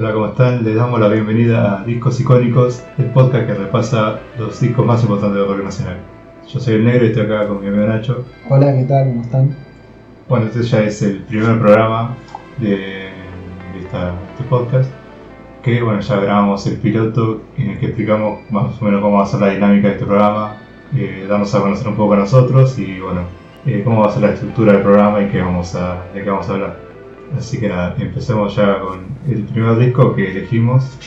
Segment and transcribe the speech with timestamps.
[0.00, 0.64] Hola, ¿cómo están?
[0.64, 5.38] Les damos la bienvenida a Discos Icónicos, el podcast que repasa los discos más importantes
[5.38, 5.98] del rock nacional.
[6.48, 8.24] Yo soy el negro y estoy acá con mi amigo Nacho.
[8.48, 9.08] Hola, ¿qué tal?
[9.08, 9.54] ¿Cómo están?
[10.26, 12.16] Bueno, este ya es el primer programa
[12.56, 14.90] de, de esta- este podcast.
[15.62, 19.24] Que bueno, ya grabamos el piloto en el que explicamos más o menos cómo va
[19.24, 20.56] a ser la dinámica de este programa,
[20.96, 23.24] eh, darnos a conocer un poco a nosotros y bueno,
[23.66, 26.30] eh, cómo va a ser la estructura del programa y qué vamos a, de qué
[26.30, 26.89] vamos a hablar.
[27.36, 30.98] Así que nada, empecemos ya con el primer disco que elegimos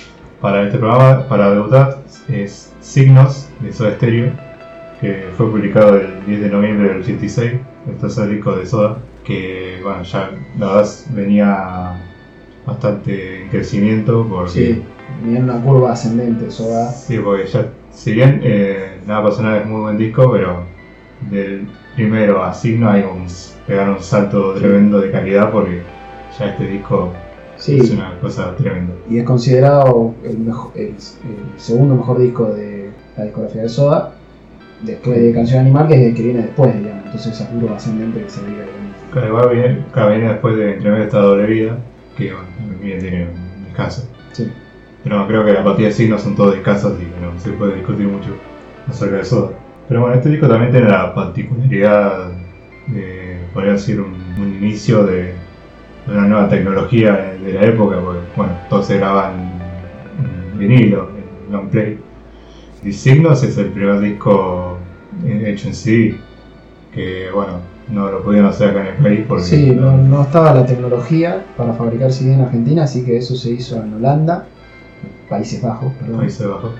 [0.41, 1.97] para este programa, para debutar,
[2.29, 4.31] es Signos de Soda Stereo,
[5.01, 7.53] que fue publicado el 10 de noviembre del 86,
[7.87, 12.01] el tercer disco de Soda, que bueno, ya la verdad venía
[12.65, 14.83] bastante en crecimiento porque, Sí,
[15.23, 16.89] viene una curva ascendente, Soda.
[16.91, 20.63] sí, porque ya, si bien eh, Nada Personal es muy buen disco, pero
[21.29, 23.27] del primero a Signo hay un,
[23.67, 25.81] pegaron un salto tremendo de calidad porque
[26.39, 27.11] ya este disco
[27.57, 28.93] Sí, es una cosa tremenda.
[29.09, 34.13] y es considerado el, mejo- el- el segundo mejor disco de la discografía de Soda,
[34.81, 37.05] después de Canción Animal, que es el que viene después, digamos.
[37.05, 38.57] Entonces esa curva ascendente que se veía.
[38.63, 38.73] digamos.
[39.13, 41.77] Cada igual viene, viene después de Entre medio esta doble vida,
[42.17, 44.09] que bueno, también tiene un descanso.
[44.33, 44.51] Sí.
[45.03, 48.07] Pero creo que la partida de signos son todos descansos y no se puede discutir
[48.07, 48.29] mucho
[48.89, 49.51] acerca de Soda.
[49.87, 52.29] Pero bueno, este disco también tiene la particularidad
[52.87, 55.33] de, podría decir, un, un inicio de
[56.07, 61.09] una nueva tecnología de la época, porque bueno, todo se graba en, en vinilo,
[61.47, 61.99] en long play.
[62.83, 64.77] Y Signos es el primer disco
[65.25, 66.15] eh, hecho en CD,
[66.93, 67.59] que bueno,
[67.89, 71.43] no lo pudieron hacer acá en el país porque Sí, no, no estaba la tecnología
[71.57, 74.45] para fabricar CD en Argentina, así que eso se hizo en Holanda,
[75.29, 76.21] Países Bajos, perdón.
[76.21, 76.71] ahí se bajó.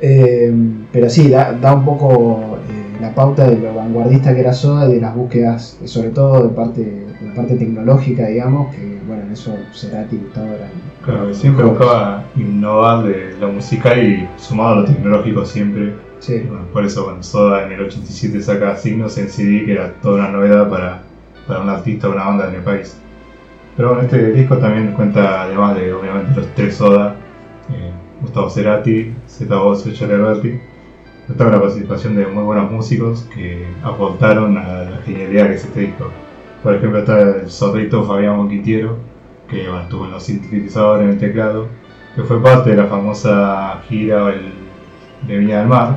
[0.00, 0.52] Eh,
[0.92, 4.88] pero sí, da, da un poco eh, la pauta de lo vanguardista que era Soda
[4.88, 7.01] y de las búsquedas, sobre todo de parte,
[7.32, 10.70] la parte tecnológica, digamos, que bueno, en eso Cerati y Gustavo eran.
[11.04, 15.94] Claro, que siempre buscaba innovar de lo musical y sumado a lo tecnológico siempre.
[16.18, 19.94] Sí, bueno, por eso cuando Soda en el 87 saca Signos en CD, que era
[19.94, 21.02] toda una novedad para,
[21.48, 23.00] para un artista o una banda en el país.
[23.76, 27.16] Pero bueno, este disco también cuenta, además de obviamente los tres Soda,
[27.70, 27.90] eh,
[28.20, 30.60] Gustavo Cerati, Zeta Bosio y Charlie Alberti,
[31.36, 35.80] con la participación de muy buenos músicos que aportaron a la genialidad que es este
[35.80, 36.10] disco.
[36.62, 38.96] Por ejemplo está el zorrito Fabián Monquitiero,
[39.48, 41.66] que estuvo en los sintetizadores, en el teclado,
[42.14, 44.52] que fue parte de la famosa gira el-
[45.26, 45.96] de Viña del Mar.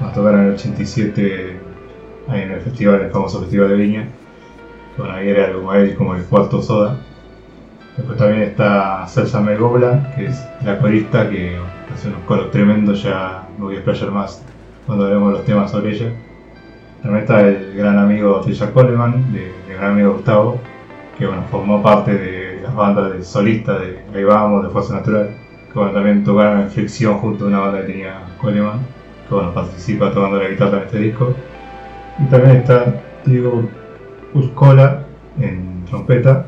[0.00, 1.56] Nos tocaron en el 87
[2.28, 4.08] ahí en el festival, el famoso festival de Viña.
[4.96, 6.98] Bueno, ahí era como él, como el cuarto soda.
[7.96, 11.56] Después también está Celsa Megobla, que es la corista que
[11.92, 14.44] hace unos coros tremendos, ya no voy a explayar más
[14.86, 16.12] cuando veremos los temas sobre ella.
[17.02, 20.60] También está el gran amigo Trisha Coleman, de, del gran amigo Gustavo,
[21.18, 25.30] que bueno, formó parte de las bandas de solista de Ahí Vamos, de Fuerza Natural,
[25.72, 28.80] que bueno, también tocaron en Flexión junto a una banda que tenía Coleman,
[29.28, 31.34] que bueno, participa tocando la guitarra en este disco.
[32.18, 33.68] Y también está Diego
[34.34, 35.04] Uscola
[35.38, 36.46] en trompeta,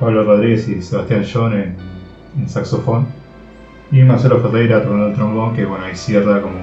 [0.00, 1.76] Pablo Rodríguez y Sebastián John en,
[2.38, 3.06] en saxofón,
[3.92, 6.58] y Marcelo Ferreira tocando el trombón, que bueno, ahí cierra como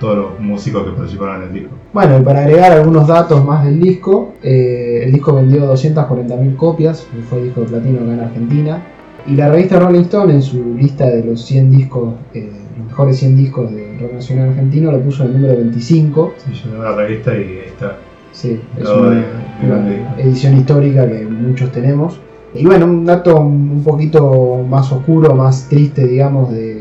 [0.00, 1.70] todos los músicos que participaron en el disco.
[1.92, 7.06] Bueno, y para agregar algunos datos más del disco, eh, el disco vendió 240.000 copias,
[7.28, 8.82] fue disco de platino acá en Argentina,
[9.26, 13.16] y la revista Rolling Stone en su lista de los 100 discos, eh, los mejores
[13.18, 16.34] 100 discos de rock nacional argentino, lo puso en el número 25.
[16.36, 17.96] Sí, yo la revista y ahí está.
[18.32, 19.24] Sí, es una, de-
[19.64, 22.20] una edición histórica que muchos tenemos.
[22.54, 26.75] Y bueno, un dato un poquito más oscuro, más triste, digamos, de,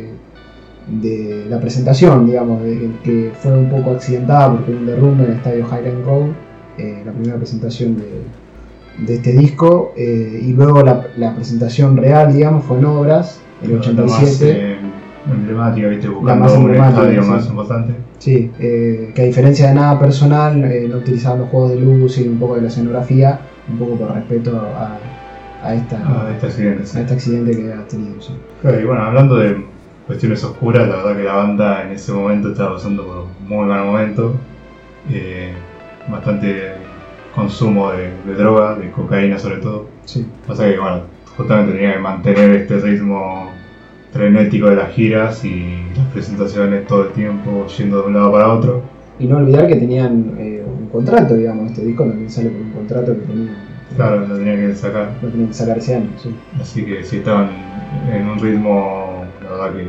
[0.87, 5.31] de la presentación, digamos, de, que fue un poco accidentada porque hubo un derrumbe en
[5.31, 6.27] el estadio Highland Road,
[6.77, 12.33] eh, la primera presentación de, de este disco, eh, y luego la, la presentación real,
[12.33, 14.51] digamos, fue en Obras, el La más, 87.
[14.51, 14.77] eh,
[15.31, 17.29] emblemática, viste, más buscando un emblemática, estadio sí.
[17.29, 17.93] más importante.
[18.19, 22.27] Sí, eh, que a diferencia de nada personal, no utilizaban los juegos de luz y
[22.27, 23.39] un poco de la escenografía,
[23.69, 24.99] un poco por respeto a,
[25.67, 26.97] a, esta, Ah, este accidente, sí.
[26.97, 28.21] a este accidente que ha tenido.
[28.21, 28.33] sí.
[28.61, 29.65] Claro, y bueno, hablando de
[30.07, 33.65] cuestiones oscuras, la verdad que la banda en ese momento estaba pasando por un muy
[33.65, 34.35] mal momento.
[35.11, 35.53] Eh,
[36.07, 36.73] bastante
[37.33, 39.85] consumo de, de droga, de cocaína sobre todo.
[40.05, 40.25] Sí.
[40.47, 41.01] Pasa que, bueno,
[41.35, 43.51] justamente tenía que mantener este ritmo
[44.11, 48.53] frenético de las giras y las presentaciones todo el tiempo yendo de un lado para
[48.53, 48.81] otro.
[49.19, 52.71] Y no olvidar que tenían eh, un contrato, digamos, este disco también sale por un
[52.71, 53.55] contrato que tenían.
[53.95, 55.11] Claro, lo tenía que sacar.
[55.21, 56.35] Lo tenían que sacar ese año, sí.
[56.59, 57.49] Así que sí estaban
[58.11, 59.14] en un ritmo,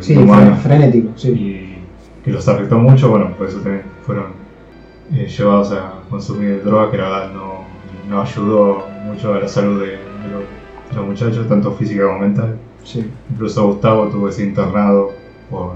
[0.00, 0.52] Sí, inhumano.
[0.56, 1.28] fre- frenético, sí.
[1.31, 1.88] y
[2.23, 4.32] que los afectó mucho, bueno, por eso también fueron
[5.12, 9.81] eh, llevados a consumir droga, que la verdad no, no ayudó mucho a la salud
[9.82, 9.88] de,
[10.19, 10.43] de los,
[10.88, 12.58] de los muchachos, tanto física como mental.
[12.82, 13.05] Sí.
[13.31, 15.75] Incluso Gustavo tuvo que ser internado por,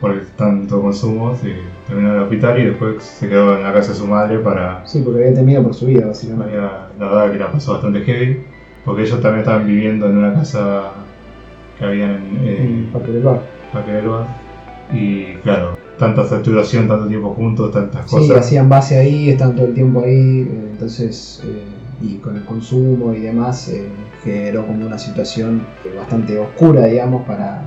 [0.00, 1.54] por el tanto consumo, se
[1.86, 4.86] terminó en el hospital y después se quedó en la casa de su madre para...
[4.86, 6.56] Sí, porque había temido por su vida, básicamente.
[6.56, 8.44] La verdad que la pasó bastante heavy,
[8.84, 11.01] porque ellos también estaban viviendo en una casa
[11.82, 13.42] que había en eh, Parque del Bar.
[13.72, 14.26] Parque del Bar.
[14.94, 18.36] Y claro, tanta saturación, tanto tiempo juntos, tantas Sí, cosas.
[18.38, 21.64] hacían base ahí, están todo el tiempo ahí, eh, entonces, eh,
[22.00, 23.88] y con el consumo y demás, eh,
[24.22, 25.62] generó como una situación
[25.96, 27.62] bastante oscura, digamos, para,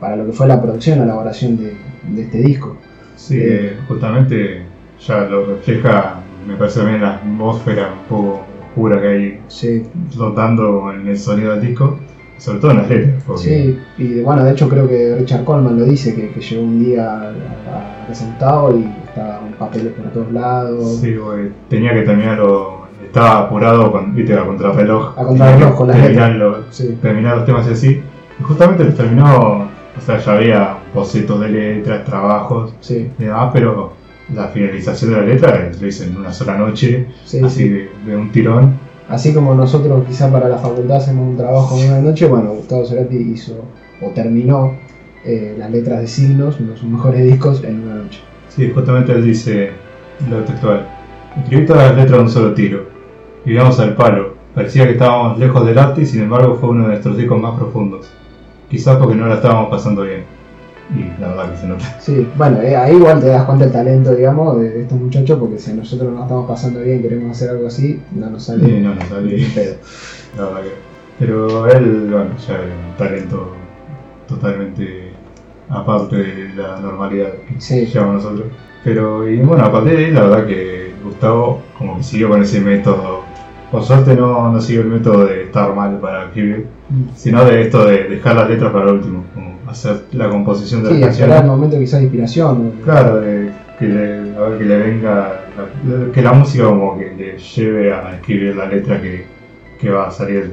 [0.00, 1.76] para lo que fue la producción, la elaboración de,
[2.14, 2.76] de este disco.
[3.16, 4.62] Sí, eh, justamente
[5.06, 8.40] ya lo refleja, me parece también la atmósfera un poco
[8.70, 11.98] oscura que hay Sí, flotando en el sonido del disco,
[12.38, 13.22] sobre todo en las letras.
[13.26, 16.62] Porque, sí, y bueno, de hecho creo que Richard Coleman lo dice, que, que llegó
[16.62, 20.98] un día a, presentado y estaban papeles por todos lados.
[21.00, 25.18] Sí, porque tenía que terminarlo, estaba apurado con, viste, a contrarreloj.
[25.18, 28.02] A contrarreloj, con las terminarlo- Sí, terminar los temas y así.
[28.40, 33.50] Y justamente los terminó, o sea, ya había bocetos de letras, trabajos sí, y demás,
[33.52, 33.92] pero
[34.34, 37.68] la finalización de la letra lo hice en una sola noche, sí, así sí.
[37.68, 38.72] de, de un tirón.
[39.08, 42.86] Así como nosotros quizá para la facultad hacemos un trabajo en una noche, bueno, Gustavo
[42.86, 43.54] Cerati hizo
[44.00, 44.72] o terminó
[45.24, 48.20] eh, las letras de signos, uno de sus mejores discos, en una noche.
[48.48, 49.72] Sí, justamente él dice
[50.28, 50.86] lo textual.
[51.42, 52.86] Escribí todas las letras de un solo tiro.
[53.44, 54.34] Vivíamos al palo.
[54.54, 57.58] Parecía que estábamos lejos del arte y sin embargo fue uno de nuestros discos más
[57.58, 58.10] profundos.
[58.70, 60.24] Quizás porque no la estábamos pasando bien.
[60.94, 61.84] Y la verdad que se nota.
[62.00, 65.38] Sí, bueno, eh, ahí igual te das cuenta el talento, digamos, de, de estos muchachos,
[65.38, 68.72] porque si nosotros no estamos pasando bien, queremos hacer algo así, no nos sale Sí,
[68.80, 69.46] no, no ni sabía.
[69.54, 69.74] pedo.
[70.36, 70.94] La verdad que.
[71.18, 73.52] Pero él, bueno, ya era un talento
[74.28, 75.12] totalmente
[75.68, 77.86] aparte de la normalidad que Sí.
[77.86, 78.48] llevamos nosotros.
[78.82, 82.60] Pero, y bueno, aparte de ahí, la verdad que Gustavo como que siguió con ese
[82.60, 83.22] método.
[83.70, 86.66] Por suerte no, no siguió el método de estar mal para escribir,
[87.16, 89.23] sino de esto de dejar las letras para el último,
[89.68, 91.56] hacer la composición de Sí, las esperar el canciones.
[91.56, 92.72] momento quizás de inspiración.
[92.84, 97.12] Claro, de que le, a ver, que le venga, la- que la música como que
[97.16, 99.24] le lleve a escribir la letra que,
[99.80, 100.52] que va a salir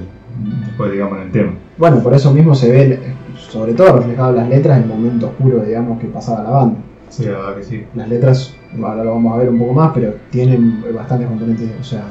[0.66, 1.52] después, digamos, en el tema.
[1.78, 3.00] Bueno, por eso mismo se ve,
[3.36, 6.78] sobre todo reflejado en las letras, el momento oscuro, digamos, que pasaba la banda.
[7.10, 7.84] Sí, la verdad que sí.
[7.94, 11.84] Las letras, ahora lo vamos a ver un poco más, pero tienen bastantes componentes, o
[11.84, 12.04] sea,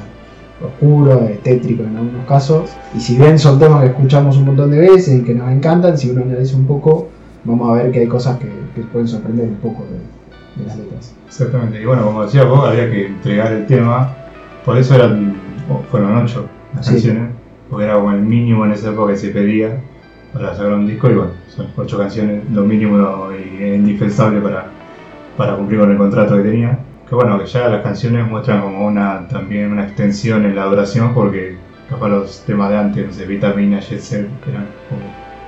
[0.63, 2.69] oscuros, eh, tétricos en algunos casos.
[2.95, 5.97] Y si bien son temas que escuchamos un montón de veces y que nos encantan,
[5.97, 7.09] si uno analiza un poco,
[7.43, 10.77] vamos a ver que hay cosas que, que pueden sorprender un poco de, de las
[10.77, 11.15] letras.
[11.27, 11.81] Exactamente.
[11.81, 14.15] Y bueno, como decía vos, había que entregar el tema.
[14.65, 15.35] Por eso eran,
[15.89, 16.93] fueron ocho las Sí.
[16.93, 17.29] canciones,
[17.69, 19.77] porque era como el mínimo en esa época que se pedía
[20.33, 21.09] para sacar un disco.
[21.09, 24.67] Y bueno, son ocho canciones, lo mínimo y indispensable para,
[25.37, 26.77] para cumplir con el contrato que tenía.
[27.11, 31.13] Que bueno, que ya las canciones muestran como una también una extensión en la duración,
[31.13, 31.57] porque
[31.89, 35.01] capaz los temas de antes, no sé, Vitamina, Jet Set, eran como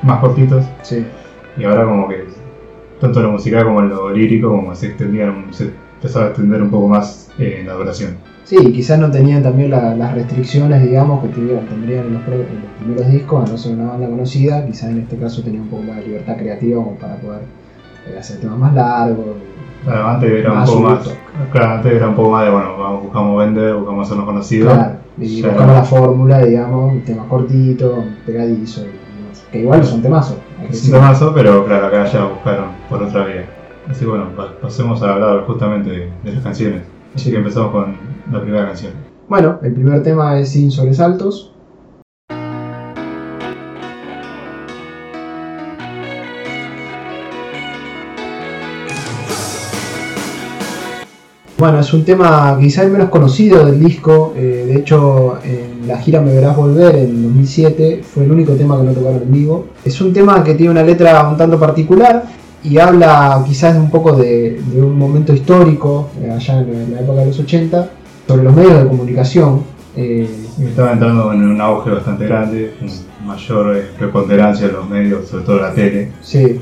[0.04, 0.66] más cortitos.
[0.82, 1.06] Sí,
[1.58, 2.26] Y ahora como que
[3.00, 6.90] tanto lo musical como lo lírico como se extendieron, se empezaba a extender un poco
[6.90, 8.18] más eh, en la duración.
[8.44, 12.36] sí quizás no tenían también la- las restricciones, digamos, que tuvieron- tendrían en los, pre-
[12.36, 15.62] en los primeros discos, a no ser una banda conocida, quizás en este caso tenía
[15.62, 17.40] un poco más de libertad creativa como para poder
[18.20, 19.26] hacer temas más largos.
[19.84, 21.18] Claro, antes era un poco más,
[21.52, 24.74] claro, antes era un poco más de bueno, vamos, buscamos vender, buscamos hacernos conocidos.
[24.74, 29.46] Claro, y Ya buscamos era- la fórmula, digamos, temas cortitos, pegadizo y demás.
[29.52, 30.38] Que igual son temazos.
[30.70, 33.46] Es un temazo, pero claro, acá ya buscaron por otra vía.
[33.90, 36.84] Así que bueno, pa- pasemos a hablar justamente de, de las canciones.
[37.14, 37.32] Así Sí.
[37.32, 37.98] que empezamos con
[38.32, 38.94] la primera canción.
[39.28, 41.53] Bueno, el primer tema es Sin Sobresaltos.
[51.64, 54.34] Bueno, es un tema quizá el menos conocido del disco.
[54.36, 58.76] eh, de hecho, en la gira Me Verás Volver en 2007 fue el único tema
[58.78, 59.68] que no tocaron en vivo.
[59.86, 62.24] Es un tema que tiene una letra un tanto particular
[62.66, 67.22] y habla quizás un poco de, de un momento histórico, eh, allá en la época
[67.22, 67.90] de los 80,
[68.28, 69.62] sobre los medios de comunicación.
[69.96, 70.28] eh,
[70.60, 72.90] Estaba entrando en un auge bastante grande, con
[73.26, 76.12] mayor eh, preponderancia en los medios, sobre todo la tele.
[76.22, 76.60] Sí.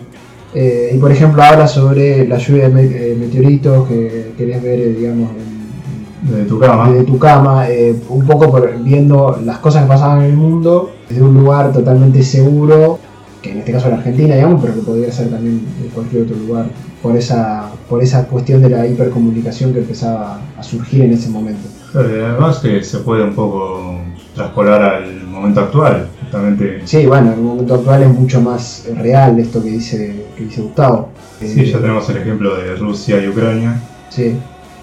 [0.53, 4.93] Eh, y por ejemplo habla sobre la lluvia de eh, meteoritos que querés ver, eh,
[5.00, 6.89] digamos, en- Desde tu cama.
[6.91, 10.91] desde tu cama, eh, un poco por- viendo las cosas que pasaban en el mundo
[11.10, 13.00] desde un lugar totalmente seguro,
[13.41, 16.36] que en este caso era Argentina, digamos, pero que podría ser también en cualquier otro
[16.38, 16.65] lugar,
[17.01, 21.67] por esa, por esa cuestión de la hipercomunicación que empezaba a surgir en ese momento.
[21.96, 23.96] Además que se puede un poco
[24.36, 26.81] traspolar al momento actual, justamente.
[26.85, 30.61] Sí, bueno, en el momento actual es mucho más real esto que dice, que dice
[30.61, 31.09] Gustavo.
[31.39, 34.38] Sí, Eh, ya tenemos el ejemplo de Rusia y Ucrania, sí,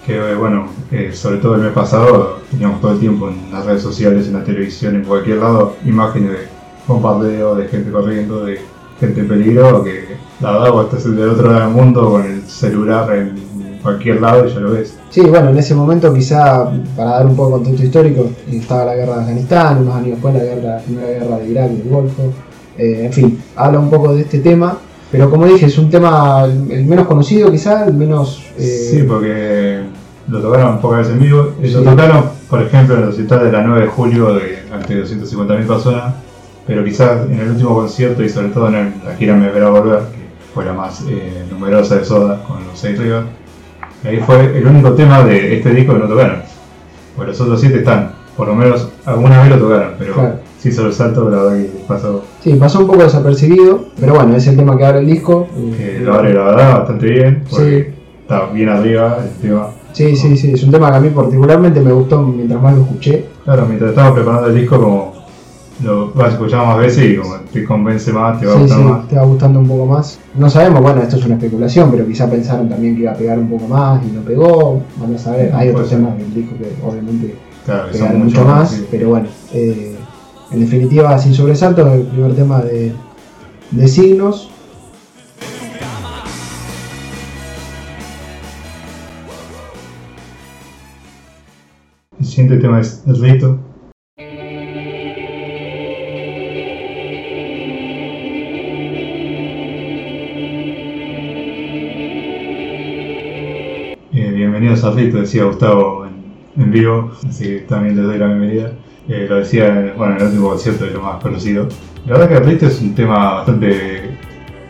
[0.06, 3.82] que bueno, eh, sobre todo el mes pasado teníamos todo el tiempo en las redes
[3.82, 6.38] sociales, en la televisión, en cualquier lado, imágenes de,
[6.86, 8.60] bombardeo, de gente corriendo, de
[8.98, 12.42] gente en peligro, que la verdad vos estás del otro lado del mundo con el
[12.42, 13.34] celular en
[13.82, 14.97] cualquier lado y ya lo ves.
[15.11, 18.94] Sí, bueno, en ese momento quizá, para dar un poco de contexto histórico, estaba la
[18.94, 21.88] guerra de Afganistán, unos años después la, guerra, la primera guerra de Irak y del
[21.88, 22.23] Golfo,
[22.76, 24.78] eh, en fin, habla un poco de este tema,
[25.11, 28.42] pero como dije, es un tema el menos conocido quizá, el menos...
[28.58, 29.80] Eh, sí, porque
[30.28, 33.62] lo tocaron pocas veces en vivo, lo tocaron, por ejemplo, en los recital de la
[33.62, 36.14] 9 de julio de ante 250.000 personas,
[36.66, 40.00] pero quizás en el último concierto y sobre todo en la gira Me Verá Volver,
[40.00, 43.25] que fue la más eh, numerosa de Soda, con los 6 Rivas,
[44.04, 46.42] Ahí fue el único tema de este disco que no tocaron.
[47.16, 50.88] Pues los otros siete están, por lo menos alguna vez lo tocaron, pero sí sobre
[50.88, 52.24] el salto la verdad que pasó.
[52.40, 55.48] Sí, pasó un poco desapercibido, pero bueno, es el tema que abre el disco.
[55.76, 59.68] Que lo abre la verdad bastante bien, porque está bien arriba el tema.
[59.92, 62.82] Sí, sí, sí, es un tema que a mí particularmente me gustó mientras más lo
[62.82, 63.26] escuché.
[63.44, 65.17] Claro, mientras estábamos preparando el disco como
[65.82, 68.80] lo vas a escuchar más veces y como te convence más, te va a gustar
[68.80, 69.08] más.
[69.08, 70.18] Te va gustando un poco más.
[70.35, 73.38] No sabemos, bueno, esto es una especulación, pero quizá pensaron también que iba a pegar
[73.38, 74.82] un poco más y no pegó.
[74.97, 77.37] Vamos a ver, hay otros temas del disco que obviamente
[77.92, 79.94] pegaron mucho más, pero bueno, eh,
[80.50, 82.92] en definitiva, sin sobresalto, el primer tema de,
[83.70, 84.50] de signos.
[92.18, 93.67] El siguiente tema es El Rito.
[104.58, 106.04] Bienvenidos a Rito, decía Gustavo
[106.56, 108.72] en, vivo, así que también les doy la bienvenida.
[109.08, 111.68] Eh, lo decía bueno, en el último concierto de lo más conocido.
[112.06, 114.18] La verdad que Rito es un tema bastante,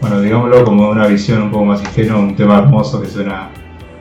[0.03, 3.49] bueno, digámoslo como una visión un poco más ingenua, un tema hermoso que suena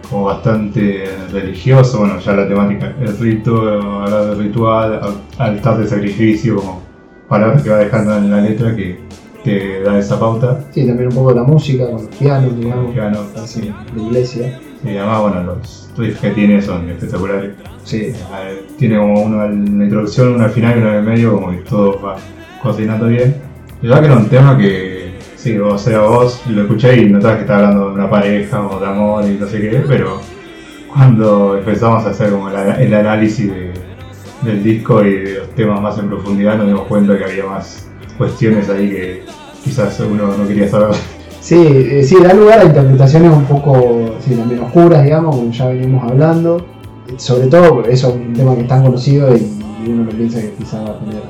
[0.09, 4.99] como bastante religioso, bueno, ya la temática, el rito, hablar del ritual,
[5.37, 6.81] altar de sacrificio, como
[7.29, 8.99] palabras que va dejando en la letra que,
[9.41, 10.65] que da esa pauta.
[10.71, 13.19] Sí, también un poco de la música, con los pianos, digamos, piano,
[13.95, 14.59] de iglesia.
[14.83, 17.51] Y además, bueno, los riffs que tiene son espectaculares.
[17.83, 18.13] Sí.
[18.77, 21.51] Tiene como uno en la introducción, uno al final y uno en el medio, como
[21.51, 22.15] que todo va
[22.61, 23.35] cocinando bien.
[23.81, 27.37] La verdad que era un tema que, sí, o sea, vos lo escuché y notabas
[27.37, 30.19] que estaba hablando de una pareja o de amor y no sé qué, pero
[30.91, 33.51] cuando empezamos a hacer como el análisis
[34.41, 37.87] del disco y de los temas más en profundidad, nos dimos cuenta que había más
[38.17, 39.25] cuestiones ahí que
[39.63, 40.95] quizás uno no quería saber.
[41.47, 45.67] Sí, eh, sí, da lugar a interpretaciones un poco sí, también oscuras, digamos, como ya
[45.67, 46.65] venimos hablando.
[47.15, 50.51] Sobre todo, eso es un tema que es tan conocido y uno no piensa que
[50.55, 51.21] quizá va a tener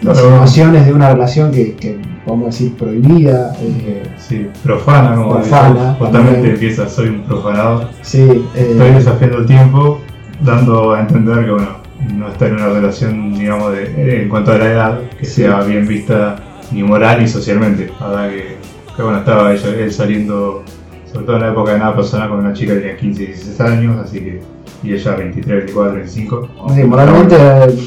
[0.00, 3.54] situaciones de una relación que, que podemos decir prohibida.
[3.62, 7.86] Eh, sí, profana, como profana, totalmente empieza, soy un profanador.
[8.00, 8.22] Sí,
[8.56, 10.00] eh, Estoy desafiando el tiempo,
[10.40, 11.68] dando a entender que bueno,
[12.16, 15.86] no está en una relación, digamos, de, en cuanto a la edad, que sea bien
[15.86, 16.34] vista
[16.72, 17.92] ni moral ni socialmente.
[18.00, 18.61] Verdad que
[18.96, 20.62] que bueno, estaba él saliendo,
[21.10, 23.26] sobre todo en la época de nada personal, con una chica que tenía 15 y
[23.26, 24.42] 16 años, así que,
[24.82, 26.48] y ella 23, 24, 25.
[26.74, 27.36] Sí, moralmente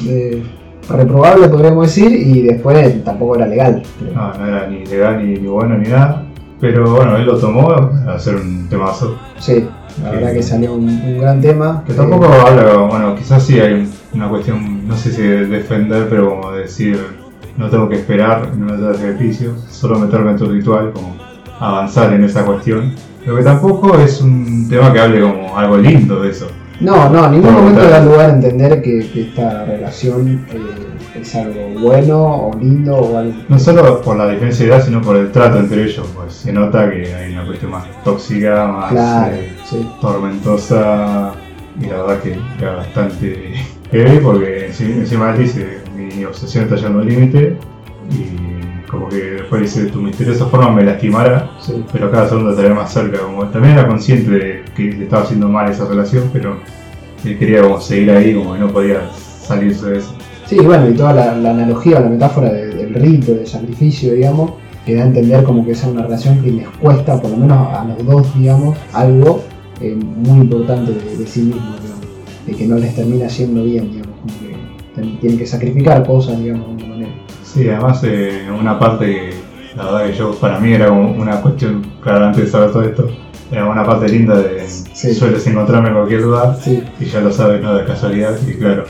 [0.08, 0.44] eh,
[0.90, 3.84] reprobable podríamos decir, y después tampoco era legal.
[4.14, 6.26] No, no era ni legal ni, bueno ni nada,
[6.60, 9.18] pero bueno, él lo tomó a hacer un temazo.
[9.40, 9.68] Sí,
[10.02, 11.84] la verdad que salió un, gran tema.
[11.86, 16.30] Que tampoco habla, bueno, quizás sí hay una cuestión, no sé si de defender, pero
[16.30, 17.25] como decir
[17.58, 21.16] no tengo que esperar, no me de sacrificio, solo meterme en tu ritual, como
[21.60, 22.94] avanzar en esa cuestión.
[23.26, 26.48] Lo que tampoco es un tema que hable como algo lindo de eso.
[26.80, 31.80] No, no, en ningún momento da lugar a entender que, esta relación eh, es algo
[31.80, 33.34] bueno o lindo o algo.
[33.48, 36.52] No solo por la diferencia de edad, sino por el trato entre ellos, pues se
[36.52, 39.56] nota que hay una cuestión más tóxica, más eh,
[40.02, 41.32] tormentosa
[41.80, 43.54] y la verdad que era bastante
[43.92, 47.58] heavy porque encima él dice mi obsesión está llegando al límite
[48.12, 51.50] y como que después dice tu misteriosa forma me lastimara,
[51.92, 53.20] pero cada segundo estaría más cerca.
[53.20, 56.58] Como también era consciente de que le estaba haciendo mal esa relación, pero
[57.24, 60.16] él quería como seguir ahí, como que no podía salirse de eso.
[60.48, 64.52] Sí, bueno, y toda la, analogía o la metáfora del rito, del sacrificio, digamos,
[64.86, 67.58] que da a entender como que es una relación que les cuesta, por lo menos
[67.74, 69.42] a los dos, digamos, algo
[69.82, 71.80] eh, muy importante de, sí mismos,
[72.46, 74.05] de que no les termina siendo bien, digamos,
[74.96, 77.12] que tienen que sacrificar cosas, digamos, de alguna manera.
[77.44, 79.34] Sí, además eh, una parte que
[79.76, 83.10] la verdad que yo para mí era una cuestión, claro, antes de saber todo esto,
[83.52, 87.76] era una parte linda de sueles encontrarme en cualquier lugar y ya lo sabes, ¿no?
[87.76, 88.86] De casualidad, y claro,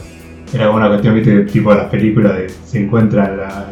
[0.53, 3.65] era una cuestión, viste, tipo las películas de se encuentran la,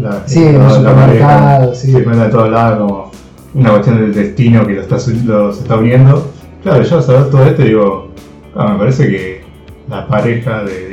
[0.00, 3.10] la, sí, la, pareja, se encuentra de todos lados como
[3.54, 6.30] una cuestión del destino que lo está, los está uniendo.
[6.62, 8.08] Claro, yo al saber todo esto digo,
[8.54, 9.44] ah, me parece que
[9.88, 10.88] la pareja de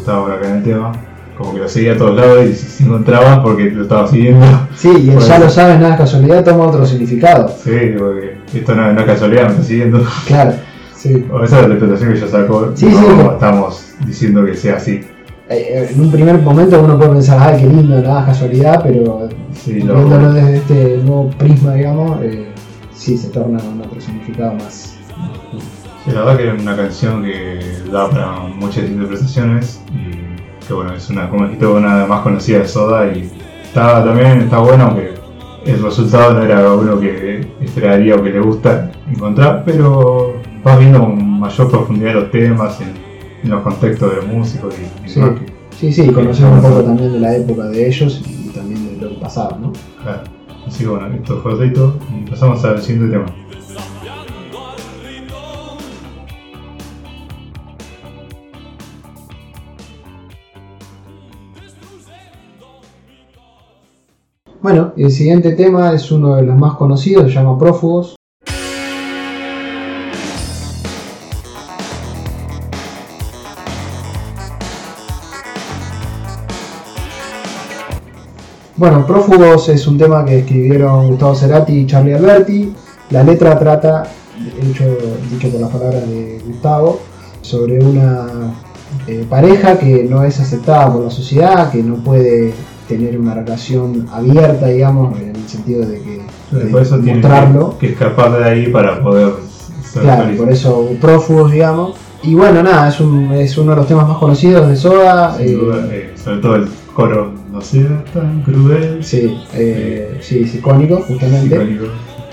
[0.00, 0.92] Gustavo acá en el tema,
[1.36, 4.46] como que lo seguía a todos lados y se encontraban porque lo estaba siguiendo.
[4.74, 7.48] Sí, y Pues- ya lo sabes, nada es casualidad, toma otro significado.
[7.48, 10.02] Sí, porque esto no, no es casualidad, me está siguiendo.
[10.26, 10.52] Claro,
[10.96, 11.26] sí.
[11.30, 12.70] O esa es la interpretación que yo saco.
[12.74, 15.00] Sí, no sí, como estamos diciendo que sea así.
[15.50, 19.74] Eh, En un primer momento uno puede pensar, ah, qué lindo, nada casualidad, pero Sí,
[19.74, 22.46] viéndolo desde este nuevo prisma, digamos, eh,
[22.94, 24.89] sí se torna con otro significado más.
[26.04, 27.60] Sí, la verdad que era una canción que
[27.92, 32.62] da para muchas interpretaciones y que bueno, es una, como dijiste, una de más conocidas
[32.62, 33.30] de Soda y
[33.62, 35.14] está, también está bueno, aunque
[35.66, 41.00] el resultado no era uno que esperaría o que le gusta encontrar, pero vas viendo
[41.00, 42.92] con mayor profundidad los temas, en,
[43.42, 45.20] en los contextos de músicos y, y Sí.
[45.20, 49.06] que- Sí, sí, conocemos un poco también de la época de ellos y también de
[49.06, 49.72] lo pasado, ¿no?
[50.02, 50.22] claro.
[50.66, 53.26] Así que bueno, esto fue Otito y pasamos al siguiente tema.
[64.62, 68.14] Bueno, el siguiente tema es uno de los más conocidos, se llama Prófugos.
[78.76, 82.74] Bueno, Prófugos es un tema que escribieron Gustavo Cerati y Charlie Alberti.
[83.08, 84.10] La letra trata,
[84.60, 84.84] hecho,
[85.30, 87.00] dicho por las palabras de Gustavo,
[87.40, 88.54] sobre una
[89.06, 92.52] eh, pareja que no es aceptada por la sociedad, que no puede
[92.90, 96.20] tener una relación abierta, digamos, en el sentido de que
[96.56, 97.78] de Por eso tiene mostrarlo.
[97.78, 99.32] que, que escapar de ahí para poder
[99.82, 100.38] ser Claro, feliz.
[100.40, 101.96] por eso prófugos, digamos.
[102.22, 105.36] Y bueno, nada, es, un- es uno de los temas más conocidos de Soda.
[105.38, 108.98] Sin eh, duda, eh, sobre todo el coro, no sea tan cruel.
[109.02, 111.54] sí, eh, sí, es icónico, justamente.
[111.54, 111.84] icónico.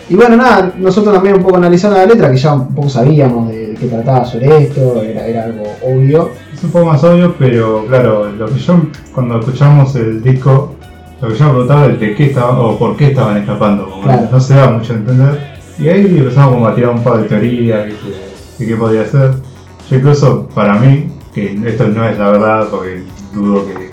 [0.10, 3.50] Y bueno, nada, nosotros también un poco analizando la letra, que ya un poco sabíamos
[3.50, 6.30] de, de qué trataba sobre esto, era, era algo obvio.
[6.58, 8.82] Es un poco más obvio, pero claro, lo que yo,
[9.14, 10.76] cuando escuchamos el disco,
[11.22, 14.02] lo que yo me preguntaba es de qué estaban, o por qué estaban escapando, como
[14.02, 14.28] Claro.
[14.32, 15.58] no se da mucho a entender.
[15.78, 17.86] Y ahí empezamos como a tirar un par de teorías,
[18.58, 19.34] de qué podría ser.
[19.88, 23.04] Yo incluso, para mí, que esto no es la verdad, porque
[23.36, 23.92] dudo que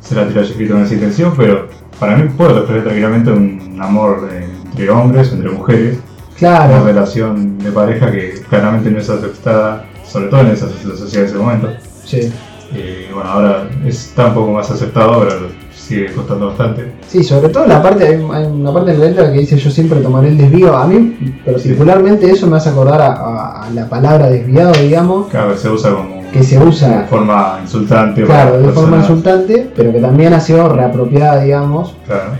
[0.00, 4.28] se la haya escrito con esa intención, pero para mí puede reflejar tranquilamente un amor
[4.66, 5.98] entre hombres, entre mujeres,
[6.42, 11.30] una relación de pareja que claramente no es aceptada, sobre todo en esa sociedad de
[11.30, 11.68] ese momento.
[12.20, 12.32] Sí.
[12.72, 16.92] Y bueno, ahora está un poco más aceptado, pero sigue costando bastante.
[17.06, 20.00] Sí, sobre todo la parte, hay una parte de la letra que dice yo siempre
[20.00, 20.76] tomaré el desvío.
[20.76, 25.94] A mí particularmente eso me hace acordar a, la palabra desviado, digamos, vez se usa
[25.94, 28.22] como que se usa de forma insultante.
[28.24, 31.94] Claro, de forma insultante, pero que también ha sido reapropiada, digamos.
[32.06, 32.32] Claro.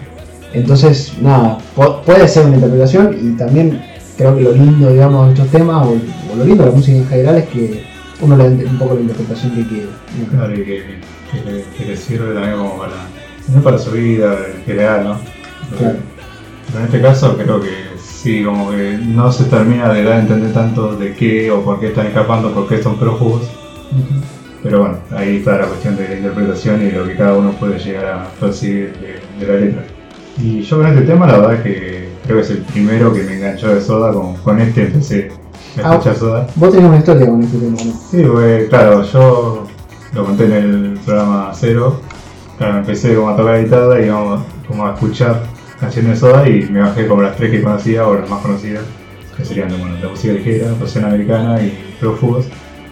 [0.55, 1.59] Entonces, nada,
[2.07, 3.83] puede ser una interpretación y también
[4.17, 6.97] creo que lo lindo, digamos, de estos temas, o, o lo lindo de la música
[6.97, 7.92] en general, es que
[8.23, 9.89] uno le da un poco la interpretación que quiere.
[10.31, 10.85] Claro, y que,
[11.31, 12.95] que le, que le sirve también como para,
[13.49, 15.19] no para su vida en general, ¿no?
[15.77, 15.99] Claro.
[16.67, 17.71] Pero en este caso creo que
[18.03, 21.81] sí, como que no se termina de dar a entender tanto de qué o por
[21.81, 23.43] qué están escapando, por qué son prófugos.
[24.63, 27.81] Pero bueno, ahí está la cuestión de la interpretación y lo que cada uno puede
[27.81, 29.85] llegar a percibir de, de la letra.
[30.41, 33.25] Y yo con este tema la verdad es que creo que es el primero que
[33.25, 35.33] me enganchó de Soda, con, con este empecé
[35.83, 35.99] Ah.
[36.57, 37.93] Vos tenés una historia con este tema, ¿no?
[38.11, 39.67] Sí, pues claro, yo
[40.13, 42.01] lo conté en el programa Cero,
[42.59, 44.09] claro, empecé como a tocar guitarra y
[44.67, 45.43] como a escuchar
[45.81, 48.85] canciones de Soda y me bajé como las tres que conocía o las más conocidas,
[49.37, 52.47] que serían bueno, la música ligera, versión americana y prófugos.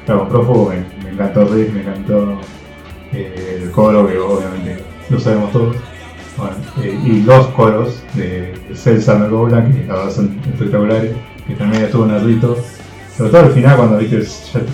[0.07, 2.39] Claro, prófugos me, me encantó el riff, me encantó
[3.13, 5.77] eh, el coro, que obviamente lo sabemos todos.
[6.37, 11.13] Bueno, eh, y los coros de, de Celsa Mergola, que la verdad son espectaculares,
[11.51, 12.57] que también estuvo en rito.
[13.17, 14.27] Sobre todo al final, cuando viste, ya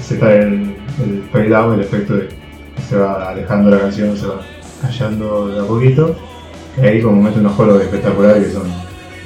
[0.03, 4.17] se está el, el fade out, el efecto de que se va alejando la canción,
[4.17, 4.41] se va
[4.83, 6.17] callando de a poquito.
[6.81, 8.69] Y ahí como mete unos coros espectaculares que son,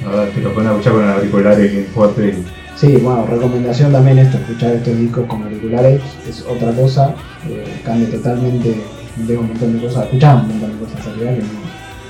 [0.03, 4.17] la verdad, que ponen a escuchar con auriculares bien fuertes y Sí, bueno, recomendación también
[4.17, 7.13] esto, escuchar estos discos con auriculares es otra cosa,
[7.47, 8.75] eh, cambia totalmente,
[9.17, 11.47] de un montón de cosas, escuchamos un montón de cosas que no,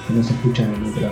[0.08, 1.10] que no se escuchan en otra,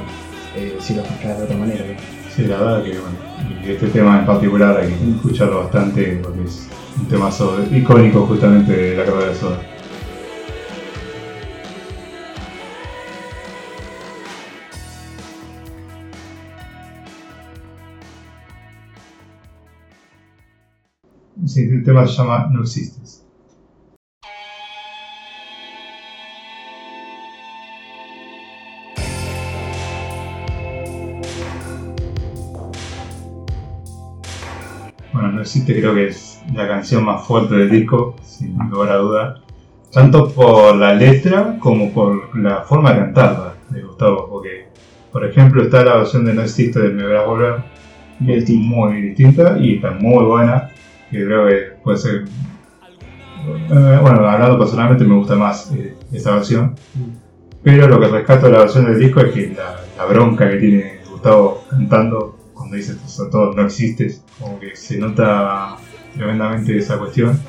[0.55, 1.83] eh, si lo escuchas de otra manera.
[1.83, 2.33] ¿no?
[2.33, 6.43] Sí, la verdad que bueno, y este tema en particular hay que escucharlo bastante porque
[6.43, 7.29] es un tema
[7.71, 9.59] icónico justamente de la carrera de Soda.
[21.41, 23.18] El siguiente tema se llama No Existes.
[35.19, 38.95] Bueno, No Existe creo que es la canción más fuerte del disco, sin lugar a
[38.95, 39.41] duda.
[39.91, 44.29] tanto por la letra como por la forma de cantarla de Gustavo.
[44.29, 44.67] Porque,
[45.11, 47.55] por ejemplo, está la versión de No Existe del Me Verás Volver,
[48.25, 50.69] que es muy distinta y está muy buena.
[51.11, 52.25] Que creo que puede ser.
[53.71, 56.75] eh, bueno, hablando personalmente, me gusta más eh, esa versión.
[57.61, 59.53] Pero lo que rescato de la versión del disco es que
[59.97, 62.38] la bronca que tiene Gustavo cantando
[62.69, 65.75] cuando dice sobre todo no existes, como que se nota
[66.15, 67.39] tremendamente esa cuestión.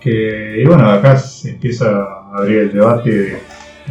[0.00, 3.38] Que, y bueno, acá se empieza a abrir el debate de,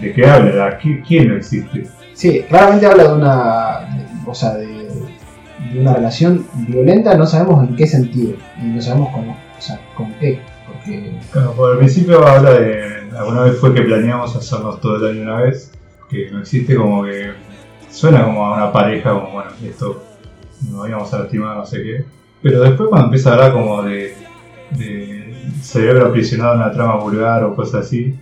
[0.02, 1.84] de qué habla, ¿Qui- quién no existe.
[2.14, 4.68] Sí, claramente habla de una, de- o sea, de,
[5.74, 9.82] de una relación violenta, no sabemos en qué sentido, y no sabemos con, o sea,
[9.98, 14.80] con qué, porque Claro, por el principio habla de alguna vez fue que planeamos hacernos
[14.80, 15.72] todo el año una vez,
[16.10, 17.32] que no existe como que
[17.90, 20.04] suena como a una pareja, como bueno, esto
[20.70, 22.06] nos íbamos a lastimar, no sé qué.
[22.42, 24.16] Pero después cuando empieza a hablar como de,
[24.72, 28.16] de cerebro aprisionado en una trama vulgar o cosas así,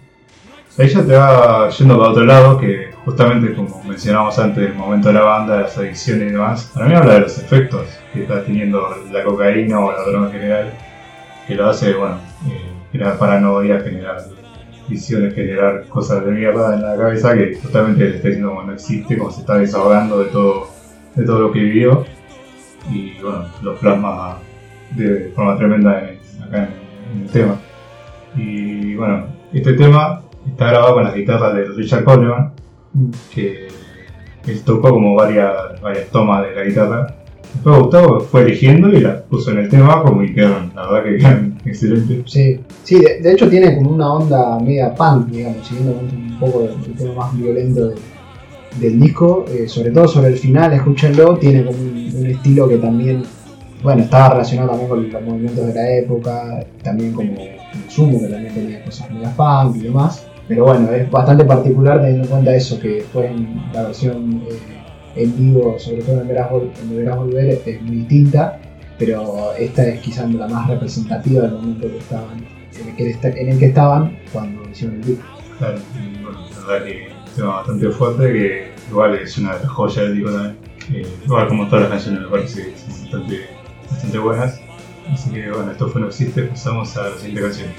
[0.78, 5.10] ahí ya te va yendo para otro lado, que justamente como mencionábamos antes, el momento
[5.10, 8.44] de la banda, las adicciones y demás, para mí habla de los efectos que está
[8.44, 10.74] teniendo la cocaína o la droga en general,
[11.48, 12.16] que lo hace, bueno,
[12.50, 14.18] eh, generar paranoia, generar
[14.88, 18.74] visiones, generar cosas de mierda en la cabeza que totalmente le está diciendo como no
[18.74, 20.68] existe, como se está desahogando de todo,
[21.16, 22.06] de todo lo que vivió
[22.92, 24.38] y bueno, lo plasma
[24.96, 26.70] de forma tremenda en- acá
[27.14, 27.56] en, el tema.
[28.36, 32.52] Y bueno, este tema está grabado con las guitarras de Richard Coleman,
[33.34, 33.68] que
[34.48, 37.08] él tocó como varias, varias tomas de la guitarra.
[37.54, 41.04] Después Gustavo fue eligiendo y las puso en el tema como y quedaron, la verdad
[41.06, 42.30] que quedan excelentes.
[42.32, 46.94] sí, sí, de, hecho tiene como una onda media punk, digamos, siguiendo un poco el
[46.96, 47.96] tema más violento de-
[48.80, 52.78] del disco, eh, sobre todo sobre el final, escúchenlo, tiene como un, un estilo que
[52.78, 53.24] también,
[53.84, 57.34] bueno, estaba relacionado también con los movimientos de la época, también como
[57.88, 62.24] Sumo, que también tenía cosas media punk y demás, pero bueno, es bastante particular teniendo
[62.24, 66.50] en cuenta eso, que fue en la versión eh, en vivo, sobre todo en Verás,
[66.82, 68.60] en Verás Volver, es muy distinta,
[68.98, 72.38] pero esta es quizás la más representativa del momento que estaban,
[72.80, 75.26] en el que, en el que estaban cuando hicieron el disco.
[75.58, 75.78] Claro,
[76.22, 80.16] bueno, la verdad que tema bastante fuerte que igual es una de las joyas del
[80.16, 80.58] disco también.
[80.94, 83.50] Eh, igual como todas las canciones me parece que son bastante,
[83.90, 84.62] bastante buenas.
[85.12, 87.70] Así que bueno, esto fue No Existe, pasamos a la siguiente canción.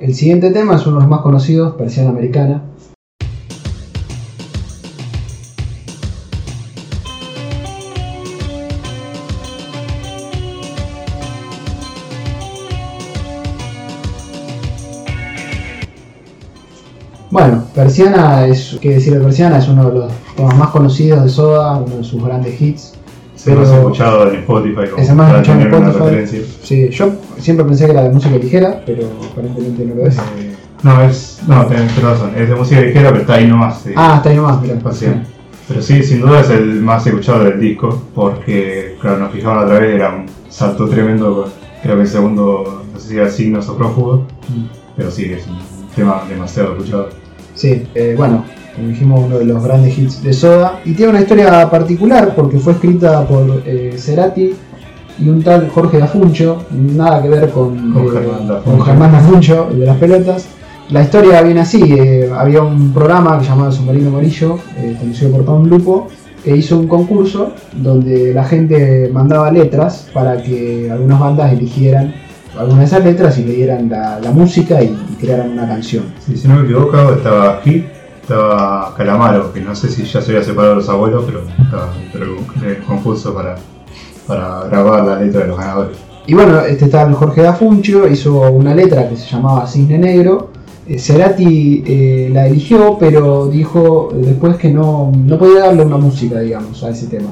[0.00, 2.62] El siguiente tema es uno de los más conocidos, Persiana Americana.
[17.82, 21.76] Persiana es, qué decir de Persiana, es uno de los temas más conocidos de Soda,
[21.76, 22.94] uno de sus grandes hits.
[23.36, 25.88] Se lo has Pero- escuchado en Spotify Es el más escuchado en
[26.24, 26.44] Spotify.
[26.64, 30.18] Sí, yo siempre pensé que era de música ligera, pero aparentemente no lo es.
[30.18, 31.38] Eh, no, es.
[31.46, 33.86] No, tenés razón, es de música ligera, pero está ahí nomás.
[33.86, 34.74] eh, Ah, está ahí nomás, mira.
[34.80, 35.22] Pasión.
[35.68, 39.78] Pero sí, sin duda es el más escuchado del disco, porque, claro, nos fijamos otra
[39.78, 41.48] vez, era un salto tremendo,
[41.80, 44.26] creo que el segundo, no sé si era Signos o Prófugo,
[44.96, 45.58] pero sí, es un
[45.94, 47.10] tema demasiado escuchado.
[47.58, 48.44] Sí, eh, bueno,
[48.76, 50.80] como dijimos, uno de los grandes hits de Soda.
[50.84, 54.54] Y tiene una historia particular porque fue escrita por eh, Cerati
[55.18, 59.68] y un tal Jorge Dafuncho, nada que ver con, Con eh, Germán con Germán Dafuncho,
[59.72, 60.46] el de las pelotas.
[60.90, 65.32] La historia viene así, eh, había un programa que se llamaba Submarino Amarillo, eh, conducido
[65.32, 66.06] por Tom Lupo,
[66.44, 72.14] que hizo un concurso donde la gente mandaba letras para que algunas bandas eligieran
[72.56, 76.04] algunas de esas letras y le dieran la, la música y crearan una canción.
[76.24, 77.86] Sí, si no me equivoco, estaba Hit,
[78.22, 81.92] estaba Calamaro, que no sé si ya se había separado de los abuelos, pero estaba
[82.12, 83.56] del del concurso para,
[84.26, 85.96] para grabar la letra de los ganadores.
[86.26, 90.50] Y bueno, este tal Jorge Dafuncho hizo una letra que se llamaba Cisne Negro.
[90.86, 95.96] Eh, Cerati eh, la eligió, pero dijo eh, después que no, no podía darle una
[95.96, 97.30] música, digamos, a ese tema.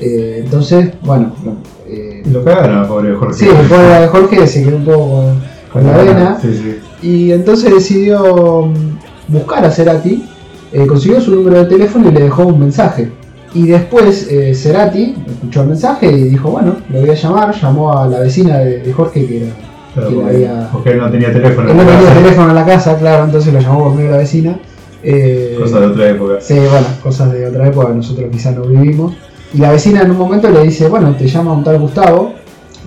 [0.00, 3.34] Eh, entonces, bueno, no, eh, lo cagaron pobre Jorge.
[3.34, 5.24] sí, la de Jorge se quedó un poco
[5.72, 6.38] con, la vena.
[6.40, 6.78] Sí, sí.
[7.06, 10.24] Y entonces decidió mm, buscar a Cerati,
[10.72, 13.10] eh, consiguió su número de teléfono y le dejó un mensaje.
[13.54, 17.96] Y después eh, Cerati escuchó el mensaje y dijo, bueno, lo voy a llamar, llamó
[17.96, 19.52] a la vecina de, de Jorge que era...
[19.94, 21.70] Claro, que porque, había- porque él no tenía teléfono.
[21.70, 22.14] Él no tenía casa.
[22.14, 24.58] teléfono en la casa, claro, entonces lo llamó de la vecina.
[25.02, 26.34] Eh, Cosa de otra época.
[26.40, 29.14] Sí, bueno, cosas de otra época que nosotros quizás no vivimos.
[29.54, 32.34] Y la vecina en un momento le dice, bueno, te llama un tal Gustavo.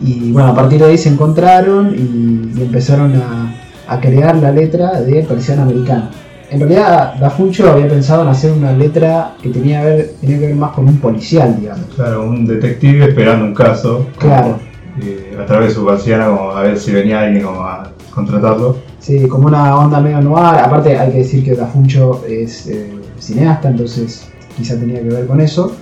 [0.03, 3.53] Y bueno, a partir de ahí se encontraron y, y empezaron a,
[3.87, 6.09] a crear la letra de Persiana Americana.
[6.51, 10.47] en realidad Da Funcho había pensado en hacer una letra que tenía, ver, tenía que
[10.47, 11.85] ver más con un policial, digamos.
[11.95, 14.07] Claro, un detective esperando un caso.
[14.19, 14.59] como, Claro.
[15.01, 18.77] eh, a través de su persiana, como a ver si venía alguien como a contratarlo.
[18.99, 20.59] Sí, como una onda medio noir.
[20.59, 25.25] Aparte hay que decir que Da Funcho es eh, cineasta, entonces quizá tenía que ver
[25.27, 25.75] con eso.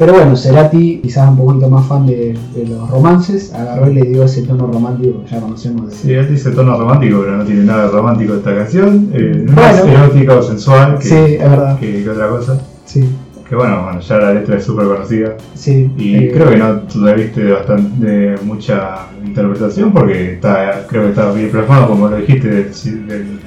[0.00, 4.00] Pero bueno, Cerati, quizás un poquito más fan de, de los romances, agarró y le
[4.06, 7.64] dio ese tono romántico que ya conocemos de, él dice tono romántico, pero no tiene
[7.64, 9.10] nada de romántico esta canción.
[9.12, 9.68] Eh, no Bueno.
[9.70, 11.78] es erótica o sensual que, Sí, es verdad.
[11.78, 12.58] que- que otra cosa.
[12.86, 13.04] Sí,
[13.46, 15.34] Que bueno, bueno, ya la letra es súper conocida.
[15.54, 15.90] sí.
[15.98, 21.08] Y eh, creo que no tú le viste bastante mucha interpretación porque está, creo que
[21.10, 23.38] está bien plasmado, como lo dijiste, del, ci- del-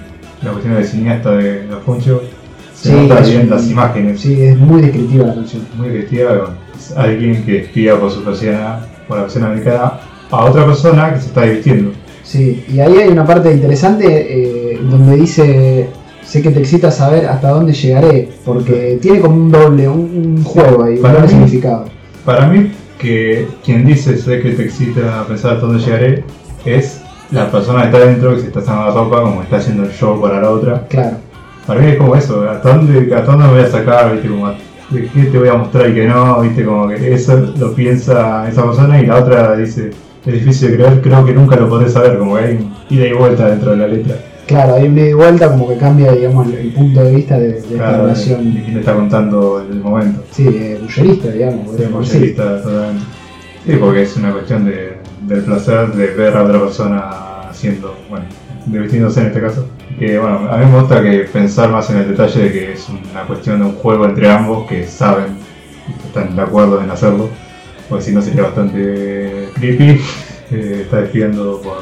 [0.43, 2.21] la cuestión del cineasta de los Funcho.
[2.83, 4.19] Se Sí, nota es bien un- las imágenes.
[4.19, 5.61] Sí, es muy descriptiva la canción.
[5.77, 6.43] Muy bueno,
[6.75, 9.93] es alguien que espía por su persiana, por la persiana americana,
[10.29, 11.91] a otra persona que se está divirtiendo.
[12.23, 15.87] Sí, y ahí hay una parte interesante eh, donde dice,
[16.25, 20.43] sé que te excita saber hasta dónde llegaré, porque tiene como un doble, un, un
[20.43, 21.85] juego ahí, un Para doble mí- significado.
[22.25, 26.23] Para mí, que quien dice sé que te excita pensar hasta dónde llegaré,
[26.65, 29.83] es la persona que está dentro, que se está sacando la ropa, como está haciendo
[29.83, 30.85] el show para la otra.
[30.89, 31.17] Claro,
[31.65, 34.11] Para mí es como eso, ¿hasta dónde, hasta dónde me voy a sacar?
[34.13, 34.27] ¿Viste?
[34.29, 34.47] Como,
[34.89, 36.41] ¿de qué te voy a mostrar y qué no?
[36.41, 36.65] ¿Viste?
[36.65, 39.91] Como que eso lo piensa esa persona y la otra dice,
[40.25, 43.13] es difícil de creer, creo que nunca lo podré saber, como que hay ida y
[43.13, 44.15] vuelta dentro de la letra.
[44.45, 47.37] claro, hay un ida y vuelta como que cambia, digamos, el, el punto de vista
[47.39, 48.53] de, de esta Claro, de, relación.
[48.53, 50.23] de quién está contando el momento.
[50.31, 52.19] Sí, eh, bullerista, digamos, Sí, podríamos decir.
[52.35, 53.03] bollerista, totalmente.
[53.65, 54.97] Sí, porque es una cuestión de,
[55.27, 56.99] del placer de ver a otra persona
[57.49, 58.25] haciendo, bueno,
[58.65, 59.67] divirtiéndose en este caso.
[59.99, 62.87] Que bueno, a mí me gusta que pensar más en el detalle de que es
[62.89, 65.37] una cuestión de un juego entre ambos que saben
[66.05, 67.29] están de acuerdo en hacerlo,
[67.89, 70.01] porque si no sería bastante creepy.
[70.51, 71.77] eh, está despidiendo por,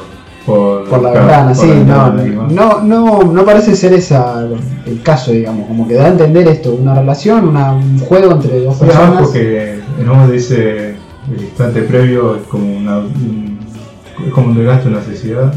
[0.46, 4.46] por, Por la claro, ventana, por sí, la no, no, no, no parece ser esa
[4.86, 8.60] el caso, digamos, como que da a entender esto, una relación, una- un juego entre
[8.64, 9.22] dos personas.
[9.22, 10.94] porque en uno dice
[11.34, 13.58] el instante previo es como una, un,
[14.26, 15.52] es como un desgaste, una necesidad,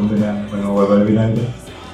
[0.00, 1.30] bueno.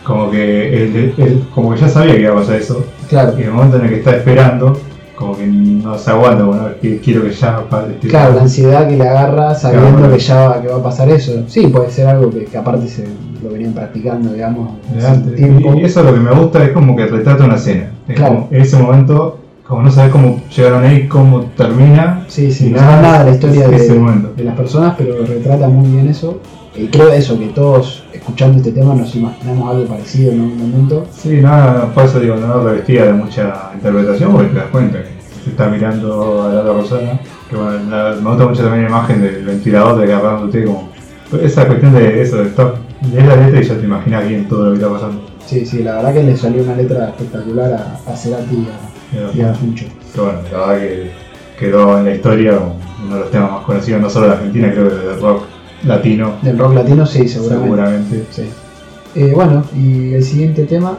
[0.03, 3.43] Como que él, él- como que ya sabía que iba a pasar eso, Claro, y
[3.43, 4.79] en el momento en el que está esperando,
[5.17, 7.59] como que no se aguanta, bueno, quiero que ya
[8.01, 10.13] esté- claro, la ansiedad que le agarra sabiendo Claro.
[10.13, 11.45] que ya va, que va a pasar eso.
[11.47, 13.07] Sí, puede ser algo que, que aparte se
[13.43, 14.73] lo venían practicando, digamos,
[15.07, 15.37] antes.
[15.37, 15.75] tiempo.
[15.75, 17.91] Y eso es lo que me gusta, es como que retrata una escena.
[18.09, 18.35] Es Claro.
[18.35, 22.77] como, en ese momento, como no sabes cómo llegaron ahí, cómo termina, Sí, sí, no
[22.79, 23.79] nada, sabe nada de la historia de,
[24.37, 26.41] de las personas, pero retrata muy bien eso.
[26.77, 31.07] Y creo eso, que todos escuchando este tema nos imaginamos algo parecido en algún momento.
[31.13, 35.09] Sí, nada, por eso digo, no revestía de mucha interpretación porque te das cuenta que
[35.45, 37.21] se está mirando a la otra persona.
[37.49, 40.89] Que bueno, la- me gusta mucho también la imagen del ventilador de agarrándote como.
[41.41, 42.75] Esa cuestión de eso, de estar,
[43.13, 45.23] lees la letra y ya te imaginas bien todo lo que está pasando.
[45.47, 48.69] Sí, sí, la verdad que le salió una letra espectacular a, a Cerati y
[49.19, 49.85] a, y a Funcho.
[50.13, 51.11] Pero bueno, la verdad que
[51.59, 52.59] quedó en la historia
[53.05, 55.43] uno de los temas más conocidos, no solo de Argentina, creo que del rock
[55.87, 57.65] latino, Del rock latino, sí, seguramente.
[57.65, 58.25] seguramente.
[58.31, 58.43] Sí.
[59.15, 60.99] Eh, bueno, y el siguiente tema.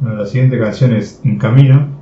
[0.00, 1.95] Bueno, la siguiente canción es En Camino.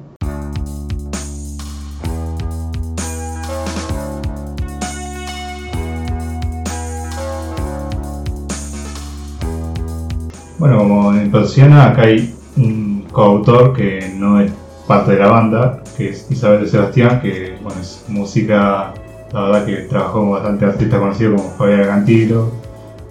[10.59, 14.53] Bueno, como en Persiana, acá hay un coautor que no es
[14.87, 18.93] parte de la banda, que es Isabel de Sebastián, que bueno, es música,
[19.33, 22.51] la verdad que trabajó con bastante artistas conocidos como Fabián Cantilo,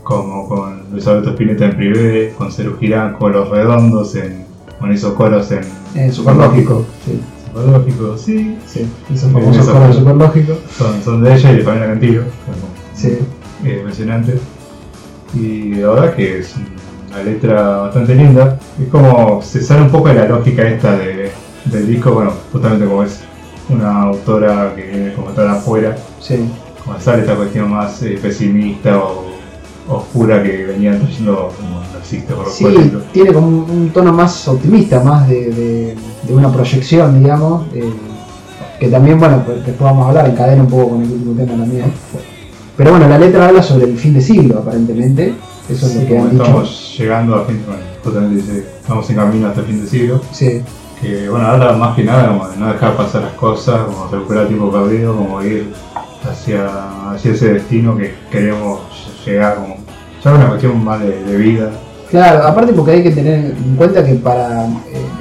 [0.03, 4.45] como con Luis Alberto Spinetta en Privé, con Ceru Girán, con Los Redondos, en,
[4.79, 5.61] con esos coros en
[5.95, 6.85] Eh, Superlógico.
[7.05, 8.87] Sí, Superlógico, sí, sí.
[9.13, 9.95] Esos famosos coros.
[9.97, 10.53] Superlógico.
[10.77, 12.23] son, son de ella y de Fabián Cantilo,
[12.93, 13.17] Sí.
[13.65, 14.39] eh, antes.
[15.33, 16.55] Y la verdad que es
[17.13, 18.57] una letra bastante linda.
[18.81, 21.31] Es como se sale un poco de la lógica esta de,
[21.65, 23.19] del disco, bueno, justamente como es
[23.69, 26.39] una autora que viene como estar afuera, Sí.
[26.83, 29.23] como sale esta cuestión más eh, pesimista o
[29.87, 33.03] oscura que venían trayendo, como existe por los Sí, cuadritos.
[33.11, 37.65] tiene como un, un tono más optimista, más de, de- de una proyección, digamos.
[37.73, 37.91] eh,
[38.79, 41.63] que también, bueno, pues, después vamos a hablar, encadena un poco con el último tema
[41.63, 41.85] también.
[42.75, 45.33] Pero bueno, la letra habla sobre el fin de siglo, aparentemente.
[45.69, 46.43] Eso es Sí, lo que como han dicho.
[46.43, 50.21] estamos llegando a fin, bueno, justamente dice, estamos en camino hasta el fin de siglo.
[50.31, 50.61] Sí,
[51.01, 54.47] que bueno, habla más que nada como de no dejar pasar las cosas, como recuperar
[54.47, 55.71] tiempo perdido, como ir
[56.29, 58.79] hacia, hacia ese destino que queremos
[59.25, 59.77] llegar, como
[60.23, 61.71] ya una cuestión más de, de vida,
[62.11, 64.69] Claro, aparte porque hay que tener en cuenta que para eh,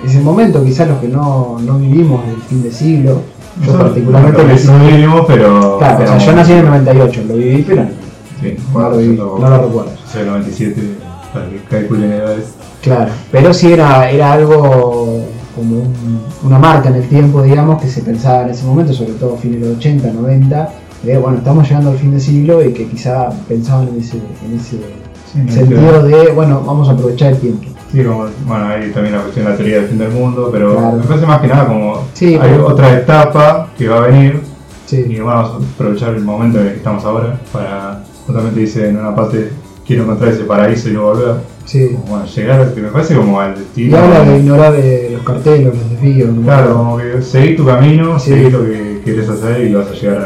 [0.05, 3.23] ese momento, quizás los que no, no vivimos el fin de siglo,
[3.67, 5.79] yo particularmente viví- vivimos, pero.
[5.79, 7.87] Claro, o sea, pero- yo nací en el 98, lo viví, pero
[8.43, 9.91] Sí, no lo no lo recuerdo.
[9.93, 10.83] Yo soy del 97,
[11.33, 12.55] para que calculen edades.
[12.83, 15.21] Claro, pero sí era, era algo
[15.55, 19.13] como un- una marca en el tiempo, digamos, que se pensaba en ese momento, sobre
[19.13, 20.71] todo fines de los 80, 90,
[21.03, 24.57] de bueno, estamos llegando al fin de siglo y que quizá pensaban en ese, en
[24.59, 24.79] ese
[25.33, 27.67] Sí, sentido de, bueno, vamos a aprovechar el tiempo.
[27.93, 30.75] Sí, como, bueno, hay también la cuestión de la teoría del fin del mundo, pero
[30.77, 30.97] Claro.
[30.97, 34.41] me parece más que nada como Sí, hay pero- otra etapa que va a venir
[34.87, 37.92] Sí, y vamos a aprovechar el momento en el que estamos ahora para,
[38.27, 39.51] justamente dice en una parte,
[39.87, 41.35] quiero encontrar ese paraíso y no volver.
[41.65, 41.89] sí.
[41.93, 43.97] Como, bueno, llegar, que me parece como al Y destino.
[43.99, 46.31] habla de ignorar eh, los carteles, los desvíos.
[46.31, 46.43] ¿no?
[46.43, 48.31] Claro, como que seguí tu camino, Sí.
[48.31, 50.19] seguí lo que quieres hacer y vas a llegar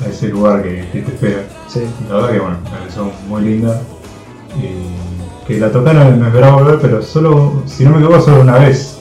[0.00, 1.42] a, a ese lugar que, que te espera.
[1.68, 1.80] Sí.
[2.08, 3.80] La verdad que bueno, me pareció muy linda.
[4.56, 8.58] Y que la tocaron, me esperaba volver, pero solo, si no me equivoco, solo una
[8.58, 8.98] vez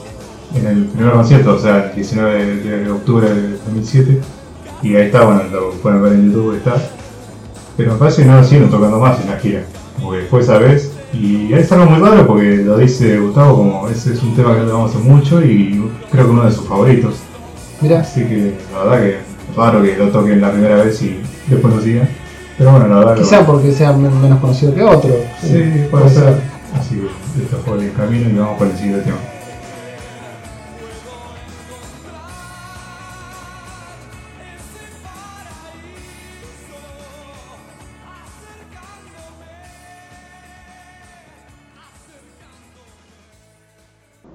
[0.55, 4.19] en el primer concierto, o sea, el 19 de, de octubre del 2007.
[4.83, 6.75] Y ahí está, bueno, lo pueden ver en YouTube, está.
[7.77, 9.63] Pero me parece que no lo siguen tocando más en la gira,
[9.97, 10.91] que fue esa vez.
[11.13, 14.61] Y es algo muy raro porque lo dice Gustavo como ese es un tema que
[14.61, 17.15] le damos hace mucho y creo que uno de sus favoritos.
[17.81, 21.19] Mira, Así que la verdad que es raro que lo toquen la primera vez y
[21.47, 22.07] después lo sigan.
[22.57, 23.21] Pero bueno, la verdad que.
[23.23, 25.11] quizá porque sea men- menos conocido que otro.
[25.41, 26.35] Sí, puede ser.
[26.79, 29.17] Así que esto fue el camino y vamos por el siguiente tema.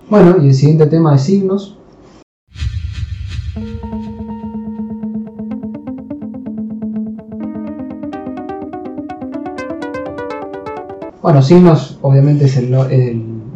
[0.08, 1.76] Bueno, y el siguiente tema de signos.
[11.22, 12.70] Bueno, Signos obviamente es el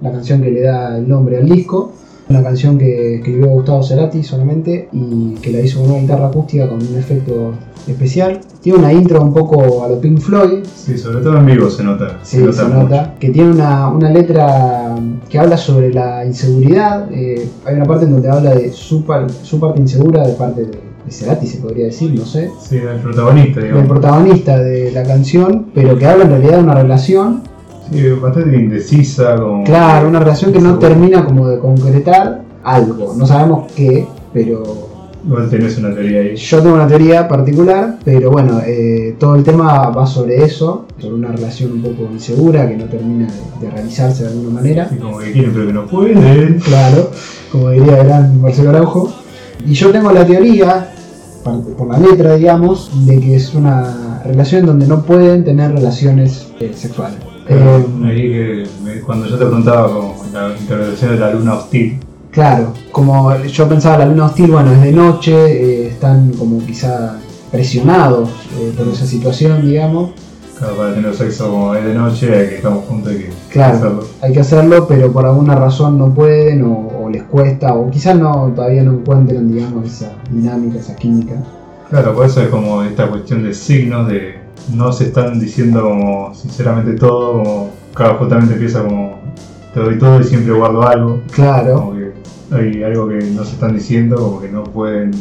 [0.03, 1.93] la canción que le da el nombre al disco.
[2.31, 6.69] Una canción que escribió Gustavo Cerati solamente y que la hizo con una guitarra acústica
[6.69, 7.55] con un efecto
[7.89, 8.39] especial.
[8.63, 11.83] Tiene una intro un poco a lo Pink Floyd, Sí, sobre todo en vivo se
[11.83, 12.19] nota.
[12.23, 13.17] Sí, se nota.
[13.19, 14.95] Que tiene una, una letra
[15.29, 17.09] que habla sobre la inseguridad.
[17.13, 20.61] eh, hay una parte en donde habla de su, par- su parte insegura de parte
[20.63, 22.49] de, de Cerati, se podría decir, no sé.
[22.61, 23.89] Sí, el protagonista, Del digamos.
[23.89, 27.43] protagonista de la canción, pero que habla en realidad de una relación.
[27.91, 29.37] Sí, bastante indecisa.
[29.37, 29.65] Como...
[29.65, 33.15] Claro, una relación que no termina como de concretar algo.
[33.17, 34.91] No sabemos qué, pero
[35.27, 36.37] Igual tenés una teoría ahí.
[36.37, 41.15] Yo tengo una teoría particular, pero bueno, eh, todo el tema va sobre eso, sobre
[41.15, 44.89] una relación un poco insegura que no termina de, de realizarse de alguna manera.
[44.91, 46.59] Y como que quieren pero que no pueden.
[46.61, 47.11] Claro,
[47.53, 49.13] como diría el gran Marcelo Araujo.
[49.67, 50.91] Y yo tengo la teoría,
[51.77, 56.73] por la letra, digamos, de que es una relación donde no pueden tener relaciones eh,
[56.75, 57.19] sexuales.
[57.51, 58.23] Eh, Ahí
[58.95, 61.99] que cuando yo te preguntaba como la interpretación de la luna hostil,
[62.31, 67.17] Claro, como yo pensaba la luna hostil, bueno, es de noche, eh, están como quizá
[67.51, 70.11] presionados eh, por esa situación, digamos.
[70.57, 73.77] claro, para tener sexo como es de noche, hay que estamos juntos y que Claro,
[73.79, 74.05] hacerlo.
[74.23, 78.17] hay que hacerlo, pero por alguna razón no pueden o, o les cuesta, o quizás
[78.17, 81.35] no, todavía no encuentran, digamos, esa dinámica, esa química.
[81.89, 84.39] Claro, por eso es como esta cuestión de signos, de
[84.75, 89.19] no se están diciendo como sinceramente todo, como cada justamente empieza como
[89.75, 92.13] te doy todo y siempre guardo algo, Claro, como que
[92.53, 95.13] hay algo que no se están diciendo, como que no pueden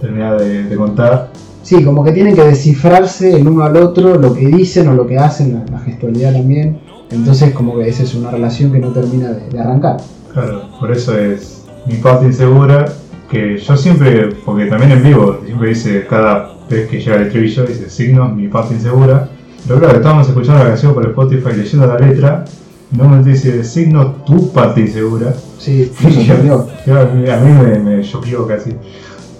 [0.00, 1.30] terminar de, de contar.
[1.62, 5.06] sí, como que tienen que descifrarse el uno al otro lo que dicen o lo
[5.06, 6.78] que hacen, la, la gestualidad también.
[7.10, 9.96] Entonces, como que esa es una relación que no termina de, de arrancar.
[10.32, 12.86] Claro, por eso es mi parte insegura,
[13.30, 17.64] que yo siempre, porque también en vivo, siempre dice cada vez que llega el estribillo,
[17.64, 19.28] dice signos, mi parte insegura.
[19.66, 22.44] Pero claro, estábamos escuchando la canción por Spotify leyendo la letra,
[22.92, 25.34] y no me dice signos, tu parte insegura.
[25.58, 25.92] Sí.
[26.86, 28.74] Yo, a mí, a mí me, me choqueó casi,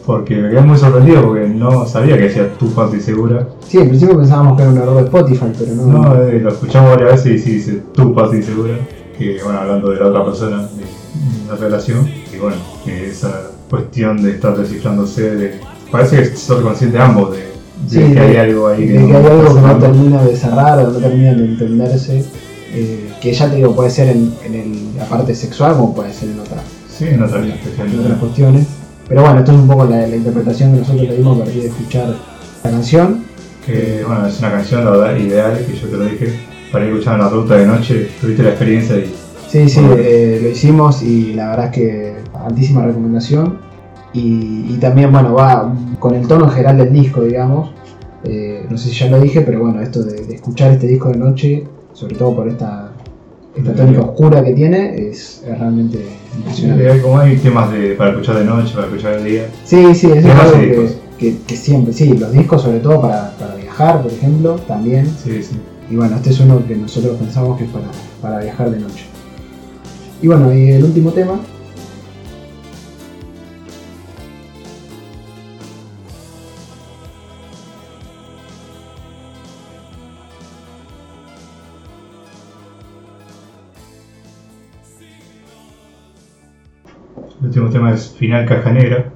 [0.05, 3.49] porque me quedé muy sorprendido porque no sabía que decía tu parte insegura.
[3.67, 5.87] Sí, en principio pensábamos que era un error de Spotify, pero no.
[5.87, 8.75] No, eh, lo escuchamos varias veces y sí dice tu parte insegura,
[9.17, 14.33] que bueno, hablando de la otra persona, de la relación, y bueno, esa cuestión de
[14.33, 15.61] estar descifrándose, de,
[15.91, 18.99] parece que son conscientes ambos de, de Sí, que hay de- algo ahí de que
[18.99, 22.25] hay no algo que no termina de cerrar o no termina de entenderse.
[22.73, 26.13] eh, que ya te digo, puede ser en, en el- la parte sexual como puede
[26.13, 28.67] ser en, otra- Sí, en otra en otras cuestiones.
[29.09, 31.63] Pero bueno, esto es un poco la, la interpretación que nosotros le dimos a partir
[31.63, 32.15] de escuchar
[32.63, 33.25] la canción.
[33.67, 36.33] Que bueno, es una canción, la verdad, ideal, que yo te lo dije,
[36.71, 39.13] para ir escuchando la ruta de noche, tuviste la experiencia y
[39.49, 39.97] Sí, sí, Bueno.
[39.99, 42.15] eh, lo hicimos y la verdad es que
[42.47, 43.59] altísima recomendación.
[44.13, 47.71] Y, y también, bueno, va con el tono general del disco, digamos.
[48.25, 51.09] Eh, no sé si ya lo dije, pero bueno, esto de, de escuchar este disco
[51.11, 52.93] de noche, sobre todo por esta
[53.57, 55.99] esta tónica oscura que tiene es, es realmente
[56.37, 56.89] impresionante.
[56.89, 59.47] hay, como hay temas de, para escuchar de noche, para escuchar de día.
[59.65, 60.59] Sí, sí, eso es algo
[61.19, 65.07] que- que siempre, sí, los discos sobre todo para, para viajar, por ejemplo, también.
[65.07, 65.57] Sí, sí.
[65.91, 67.87] Y bueno, este es uno que nosotros pensamos que es para,
[68.23, 69.05] para viajar de noche.
[70.23, 71.41] Y bueno, y el último tema.
[87.61, 89.13] Último tema es Final Caja Negra.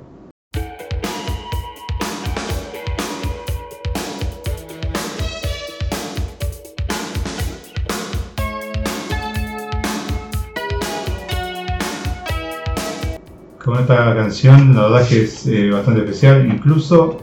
[13.64, 17.22] Con esta canción, la verdad que es eh, bastante especial, incluso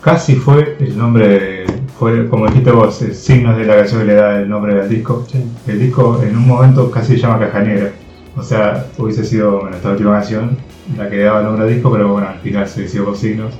[0.00, 1.64] casi fue el nombre,
[1.98, 4.88] fue como dijiste vos, el signo de la canción que le da el nombre al
[4.88, 5.26] disco.
[5.66, 7.90] El disco en un momento casi se llama Caja Negra.
[8.36, 10.56] O sea, hubiese sido bueno, esta última canción
[10.96, 13.54] la que daba nombre al disco, pero bueno, al final se decidió con signos.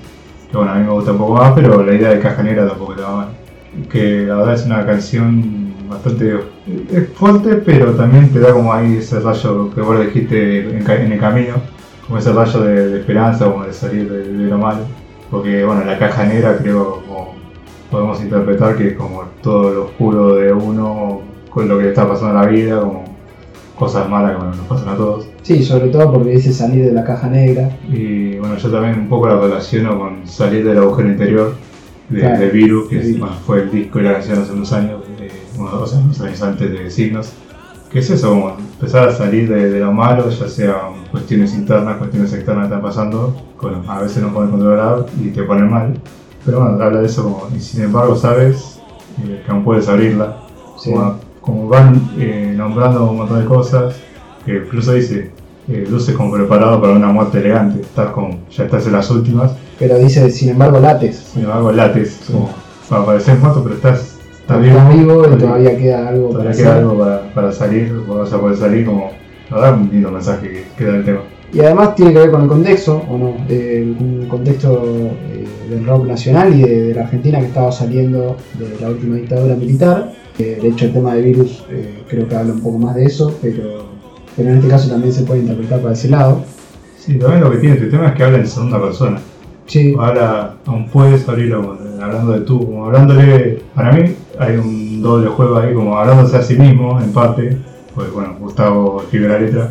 [0.50, 2.66] Que bueno, a mí me gusta un poco más, pero la idea de Caja Negra
[2.66, 3.28] tampoco va mal.
[3.90, 6.40] Que la verdad es una canción bastante
[7.14, 11.54] fuerte, pero también te da como ahí ese rayo que vos dijiste en, el camino,
[12.06, 14.80] como ese rayo de, esperanza, como de salir de, de lo malo.
[15.30, 17.34] Porque bueno, la caja negra creo como
[17.90, 22.08] podemos interpretar que es como todo lo oscuro de uno con lo que le está
[22.08, 23.04] pasando en la vida, como
[23.81, 25.26] cosas malas que bueno, nos pasan a todos.
[25.43, 27.76] Sí, sobre todo porque dice salir de la caja negra.
[27.93, 31.55] Y bueno, yo también un poco la relaciono con salir del agujero interior
[32.11, 34.72] de, Claro, de Virus, que es- bueno, fue el disco y la canción hace unos
[34.72, 37.33] años, eh, unos dos años, unos años antes de Signos.
[37.91, 40.76] Que es eso, como empezar a salir de, de lo malo, ya sea
[41.11, 45.43] cuestiones internas, cuestiones externas que están pasando, bueno, a veces no pueden controlar y te
[45.43, 45.95] ponen mal.
[46.45, 48.81] Pero bueno, habla de eso como, y sin embargo sabes
[49.24, 50.37] eh, que aún puedes abrirla.
[50.78, 50.93] Sí.
[50.93, 53.95] Como, como van eh, nombrando un montón de cosas,
[54.45, 55.30] que incluso dice,
[55.68, 59.53] eh, luces como preparado para una muerte elegante, estás como, ya estás en las últimas,
[59.78, 61.16] Pero dice, sin embargo, lates.
[61.32, 62.51] sin embargo lates, como
[62.88, 66.62] para parecer muerto, pero estás, estás Estás vivo, vivo y todavía- queda algo para todavía
[66.62, 69.11] queda algo para, para salir, vas a poder salir como,
[69.51, 71.20] la verdad un lindo mensaje que, que da el tema.
[71.53, 73.34] Y además tiene que ver con el contexto, ¿o no?
[73.48, 74.82] Eh, un contexto
[75.32, 79.16] eh, del rock nacional y de, de la Argentina que estaba saliendo de la última
[79.16, 80.12] dictadura militar.
[80.38, 83.05] Eh, de hecho, el tema de virus eh, creo que habla un poco más de
[83.05, 83.84] eso, pero,
[84.36, 86.42] pero en este caso también se puede interpretar para ese lado.
[86.96, 89.20] Sí, también lo que tiene este tema es que habla en segunda persona.
[89.66, 95.28] Sí, Ahora aún puedes abrirlo hablando de tú, como hablándole, para mí hay un doble
[95.28, 97.57] juego ahí, como hablándose a sí mismo en parte,
[97.94, 99.70] pues bueno, Gustavo escribe la letra.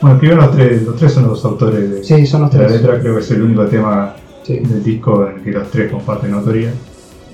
[0.00, 2.68] Bueno, escribieron los tres, los tres son los autores de, sí, son los de la
[2.68, 4.58] letra, creo que es el único tema Sí.
[4.58, 6.72] del disco en el que los tres comparten autoría.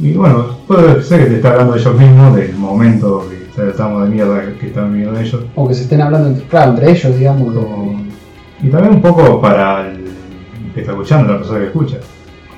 [0.00, 4.02] Y bueno, puede ser que te está hablando de ellos mismos, del momento que estamos
[4.02, 5.42] de mierda que están viviendo ellos.
[5.54, 7.54] O que se estén hablando, entre, claro, entre ellos, digamos.
[7.54, 8.02] Como-
[8.62, 10.04] y también un poco para el
[10.74, 11.96] que está escuchando, la persona que escucha.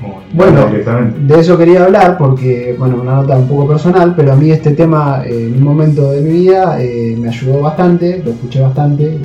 [0.00, 1.34] Como Bueno, directamente.
[1.34, 4.70] De eso quería hablar porque, bueno, una nota un poco personal, pero a mí este
[4.72, 9.04] tema eh, en un momento de mi vida eh, me ayudó bastante, lo escuché bastante
[9.14, 9.18] eh,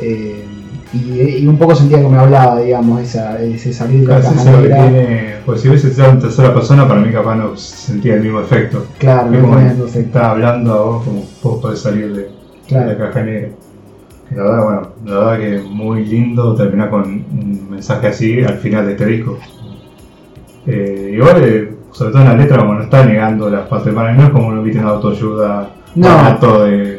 [0.00, 0.44] eh,
[0.92, 4.62] y, y un poco sentía que me hablaba, digamos, esa, ese salir de la lo
[4.62, 8.40] tiene, pues si hubiese sido en tercera persona, para mí capaz no sentía el mismo
[8.40, 8.86] efecto.
[8.98, 9.86] Claro, no como el efecto.
[9.98, 12.30] está hablando a vos como vos podés salir de,
[12.78, 13.48] de la caja negra.
[14.30, 18.86] La verdad, bueno, la verdad que muy lindo terminar con un mensaje así al final
[18.86, 19.38] de este disco.
[20.66, 24.16] Eh, igual, eh, sobre todo en la letra, como no está negando las partes malas,
[24.16, 26.64] no es como uno viste en autoayuda, No.
[26.64, 26.93] de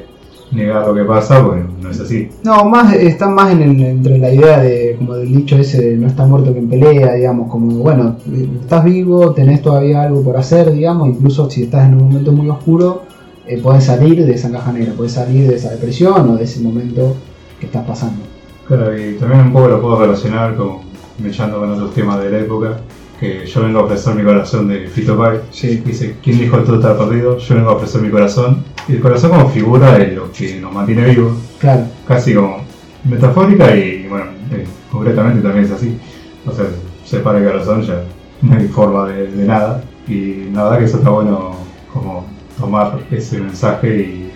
[0.55, 2.29] negar lo que pasa, bueno, no es así.
[2.43, 5.97] No, más están más en el- entre la idea de como del dicho ese de
[5.97, 8.15] no está muerto quien pelea, digamos, como bueno,
[8.61, 12.49] estás vivo, tenés todavía algo por hacer, digamos, incluso si estás en un momento muy
[12.49, 13.03] oscuro,
[13.47, 16.61] eh, podés salir de esa caja negra, podés salir de esa depresión o de ese
[16.61, 17.15] momento
[17.59, 18.23] que estás pasando.
[18.67, 20.77] Claro, y también un poco lo puedo relacionar con,
[21.19, 22.77] mechando con otros temas de la época,
[23.25, 25.39] que yo vengo a ofrecer mi corazón de Fito Pai.
[25.51, 25.81] Sí.
[25.85, 27.37] Dice, ¿quién dijo todo está perdido?
[27.37, 28.63] Yo vengo a ofrecer mi corazón.
[28.87, 32.57] Y el corazón como figura de lo que nos mantiene vivos, Claro, casi como
[33.03, 35.97] metafórica y bueno, eh, concretamente también es así.
[36.45, 36.65] O sea,
[37.03, 38.03] se para el corazón ya
[38.41, 39.83] no hay forma de, de nada.
[40.07, 41.55] Y la verdad que eso está bueno
[41.91, 42.25] como
[42.59, 44.31] tomar ese mensaje y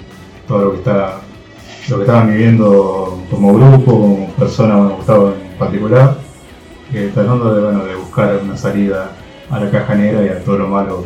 [0.47, 1.21] todo lo que está
[1.89, 6.17] lo que estaban viviendo como grupo, como persona, bueno, Gustavo en particular,
[6.93, 9.12] eh, tratando de, bueno, de buscar una salida
[9.51, 11.05] a la caja negra y a todo lo malo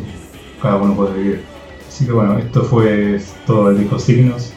[0.62, 1.44] cada uno puede vivir.
[1.86, 4.54] Así que bueno, esto fue todo el disco Signos.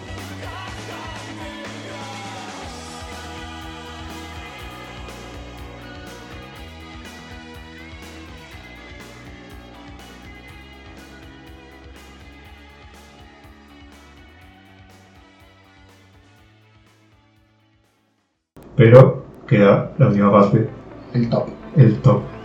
[18.76, 20.68] Pero queda la última parte.
[21.12, 21.49] El top.
[21.76, 22.36] El top.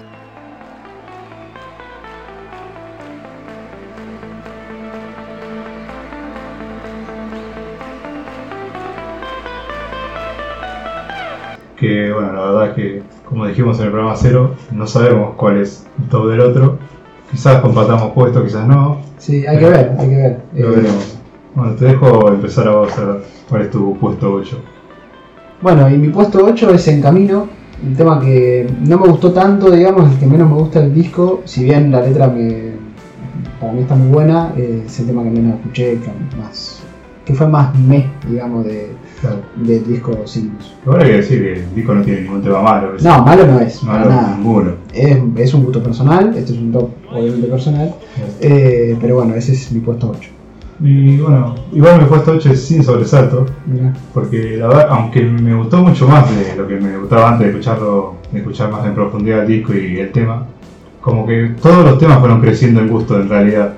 [11.82, 15.58] Que bueno, la verdad es que, como dijimos en el programa cero, no sabemos cuál
[15.58, 16.78] es el top del otro.
[17.32, 19.00] Quizás compartamos puestos, quizás no.
[19.18, 20.42] Sí, hay que ver, hay que ver.
[20.54, 21.18] Lo Eh, veremos.
[21.56, 24.58] Bueno, te dejo empezar a vos a ver cuál es tu puesto 8.
[25.64, 27.48] Bueno, y mi puesto 8 es En Camino,
[27.84, 31.42] un tema que no me gustó tanto, digamos, el que menos me gusta del disco,
[31.46, 32.74] si bien la letra me,
[33.60, 36.84] para mí está muy buena, es el tema que menos escuché, que, más,
[37.26, 38.92] que fue más me, digamos, de,
[39.22, 39.38] Claro.
[39.56, 40.74] del disco Sinus.
[40.84, 42.96] Bueno hay que decir que el disco no tiene ningún tema malo.
[42.96, 44.36] es- No, malo no es, malo nada.
[44.36, 44.72] ninguno.
[44.94, 47.94] Es, es un gusto personal, este es un top obviamente personal,
[48.40, 50.30] eh, pero bueno, ese es mi puesto 8.
[50.84, 53.94] Y bueno, igual mi puesto 8 es sin sobresalto, Mirá.
[54.16, 57.52] porque la verdad, aunque me gustó mucho más de lo que me gustaba antes de
[57.52, 60.48] escucharlo, de escuchar más en profundidad el disco y el tema,
[61.00, 63.74] como que todos los temas fueron creciendo en gusto en realidad.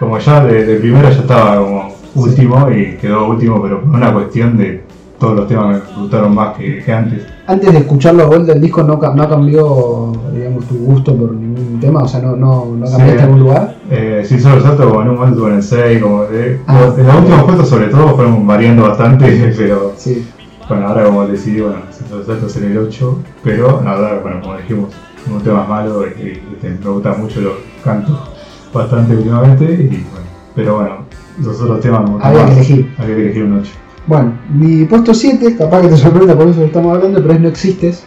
[0.00, 4.12] Como ya de, de primero ya estaba como último y quedó último, pero por una
[4.12, 4.82] cuestión de
[5.18, 7.26] todos los temas me gustaron más que, que antes.
[7.46, 11.78] Antes de escucharlo a vuelta, el disco no, no cambió, digamos, tu gusto por ningún
[11.78, 12.92] tema, o sea, no, no, no Sí.
[12.96, 13.74] cambiaste algún lugar.
[13.90, 16.80] Eh, sin sobresalto, como en un momento en el 6, como de, Ah.
[16.86, 20.26] los, en los últimos puestos sobre todo fueron variando bastante, pero Sí,
[20.68, 24.56] bueno, ahora como decidí, bueno, sobresalto es en el 8, pero la verdad, bueno, como
[24.56, 24.88] dijimos,
[25.30, 26.42] un tema malo y, y,
[26.82, 27.50] me gusta mucho, lo
[27.84, 28.18] canto
[28.72, 30.96] bastante últimamente, y bueno, pero bueno,
[31.42, 32.94] los otros temas había que elegir.
[32.98, 33.70] Había que elegir un 8.
[34.06, 37.40] Bueno, mi puesto 7, capaz que te sorprenda por eso que estamos hablando, pero es
[37.40, 38.04] No Existes.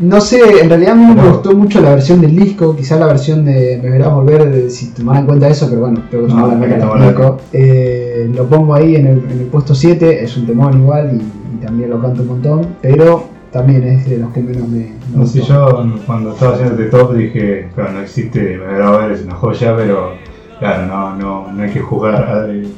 [0.00, 2.98] No sé, en realidad a mí no me gustó mucho la versión del disco, quizás
[2.98, 6.26] la versión de Me Verás Volver, de- si tomarán en cuenta eso, pero bueno, tengo
[6.26, 7.36] que No, tomar la tomarla del disco.
[7.52, 11.54] Eh, lo pongo ahí en el, en el puesto 7, es un temón igual y,
[11.56, 14.90] y también lo canto un montón, pero también es de los que menos me, me
[15.14, 15.54] No sé, gustó.
[15.86, 19.36] yo cuando estaba haciendo este top dije, claro, no existe, me verá ver, es una
[19.36, 20.10] joya, pero
[20.58, 22.70] claro, no, no, no hay que jugar, a- hay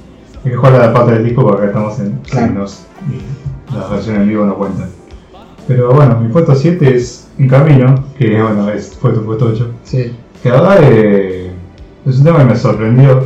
[0.44, 2.46] que jugar a la parte del disco porque acá estamos en Claro.
[2.46, 4.88] signos y las versiones en vivo no cuentan.
[5.66, 9.70] Pero bueno, mi puesto 7 es En Camino, que bueno, es, fue tu puesto 8,
[9.84, 10.12] Sí,
[10.42, 11.50] que la verdad eh,
[12.06, 13.24] es un tema que me sorprendió,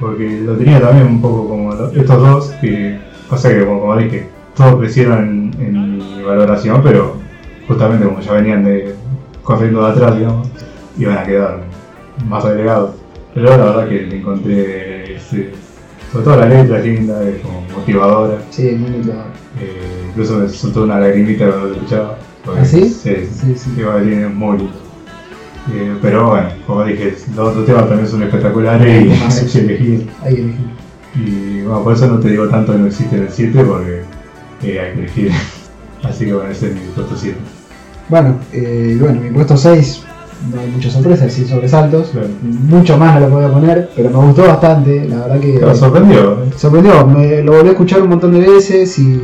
[0.00, 2.98] porque lo tenía también un poco como estos dos, que
[3.30, 7.14] pasa que como, como dije, todos crecieron en, en mi valoración, pero
[7.66, 8.94] justamente como ya venían de
[9.42, 10.48] corriendo de atrás, digamos,
[10.98, 11.60] iban a quedar
[12.28, 12.90] más agregados.
[13.34, 18.38] Pero la verdad que le encontré, sobre todo la letra es linda, es como motivadora,
[18.50, 19.12] sí, muy lindo.
[19.60, 22.18] eh, incluso me soltó una lagrimita cuando lo escuchaba.
[22.58, 22.88] ¿Ah, sí?
[22.88, 23.70] Sí, Sí, sí.
[23.76, 24.72] Tiene muy lindo.
[25.74, 30.06] Eh, pero bueno, como dije, los otros temas también son espectaculares y hay que elegir.
[30.22, 30.66] Hay que elegir.
[31.14, 34.02] Y bueno, por eso no te digo tanto que no existe en el 7 porque
[34.62, 35.32] eh, hay que elegir.
[36.02, 37.36] Así que bueno, ese es mi puesto 7.
[38.08, 40.04] Bueno, eh, bueno, mi puesto 6,
[40.52, 42.08] no hay muchas sorpresas, sin sobresaltos.
[42.08, 42.28] Claro.
[42.42, 45.58] Mucho más no lo podía poner, pero me gustó bastante, la verdad que...
[45.58, 46.44] Me sorprendió.
[46.44, 46.50] ¿eh?
[46.56, 49.20] sorprendió, me lo volví a escuchar un montón de veces y,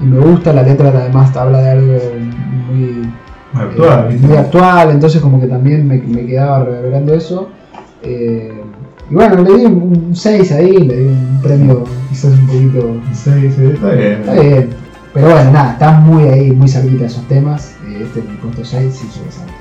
[0.00, 1.98] y me gusta, la letra además habla de algo
[2.68, 3.10] muy,
[3.52, 7.48] Muy actual, eh, muy actual, entonces como que también me, me quedaba reverberando eso.
[8.02, 8.62] Eh,
[9.10, 12.96] y bueno, le di un 6 ahí, le di un premio quizás un poquito...
[13.12, 14.12] Sí, sí, está bien.
[14.20, 14.70] Está bien,
[15.14, 17.74] pero bueno, nada, está muy ahí, muy cerquita de esos temas.
[17.88, 19.55] Eh, este es mi puesto 6 sin sobresaltos.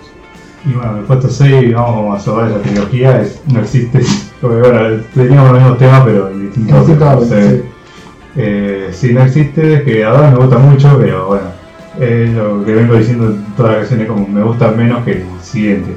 [0.66, 4.00] Y bueno, mi puesto 6, vamos a cerrar esa trilogía, es, no existe.
[4.42, 7.70] Porque bueno, teníamos los mismos temas, pero en distintos En distinto órdenes, orden, sí.
[8.38, 11.46] Eh, sí, no existe, que ahora me gusta mucho, pero bueno,
[12.00, 15.24] es lo que vengo diciendo en todas las canciones, como me gusta menos que el
[15.42, 15.92] siguiente.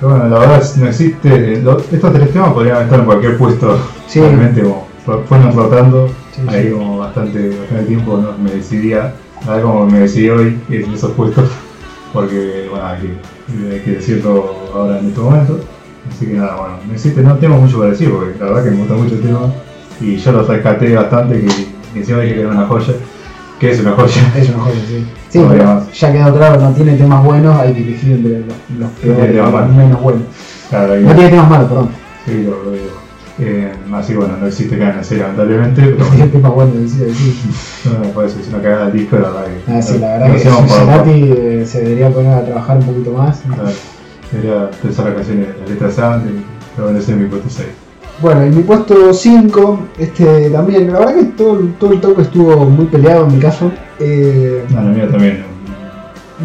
[0.00, 3.36] Pero bueno, la verdad es- no existe, lo- estos tres temas podrían estar en cualquier
[3.36, 4.20] puesto, Sí.
[4.20, 6.70] realmente como fu- fueron rotando, Sí, ahí sí.
[6.70, 9.12] como bastante, bastante tiempo no me decidía,
[9.46, 11.50] a ver como me decidí hoy en esos puestos,
[12.12, 15.60] porque bueno, hay que, hay que decirlo ahora en este momento.
[16.10, 18.70] Así que nada, bueno, no existe, no tengo mucho para decir, porque la verdad que
[18.70, 19.40] me gusta mucho el tema
[20.00, 22.94] y yo lo rescaté bastante, que, encima dije que era una joya,
[23.58, 24.32] que es una joya.
[24.36, 25.06] Es una joya, sí.
[25.28, 28.54] Sí, No pero ya quedó claro, no tiene temas buenos, hay que elegir entre los,
[28.78, 30.22] los peores los menos buenos.
[30.70, 31.90] Claro, No tiene temas malos, perdón.
[32.24, 33.07] sí, lo, lo digo.
[33.40, 37.06] Eh, así que bueno, no existe ganas serie lamentablemente, pero No tiene temas buenos, decía,
[37.14, 37.40] sí.
[37.84, 39.72] no me parece, es una cagada el disco, la verdad que.
[39.72, 43.12] Ah, sí, la verdad que por- Cincinnati eh, se debería poner a trabajar un poquito
[43.12, 43.40] más.
[43.46, 43.70] Claro,
[44.32, 46.32] Debería pensar las canciones, las letras antes,
[46.74, 47.68] pero bueno, ese es mi puesto 6.
[48.20, 52.56] Bueno, en mi puesto 5, este también, la verdad que todo, todo el toque estuvo
[52.66, 53.70] muy peleado en mi caso.
[54.00, 55.44] Eh, No, la mía también.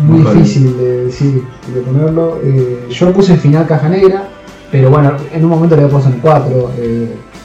[0.02, 2.40] muy Muy difícil de, sí, de ponerlo.
[2.44, 4.30] Eh, yo puse final caja negra,
[4.74, 6.72] pero bueno, en un momento le puesto en 4,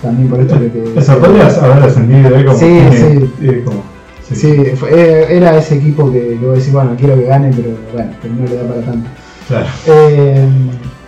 [0.01, 0.95] también por esto de que...
[0.99, 2.45] Esa podrías haber ascendido, ¿eh?
[2.47, 3.31] Como Sí, sí.
[3.43, 3.83] eh, como
[4.33, 8.11] Sí, fue- eh, era ese equipo que luego decís, bueno, quiero que gane, pero bueno,
[8.23, 9.11] que no le da para tanto.
[9.47, 9.67] Claro.
[9.87, 10.47] Eh,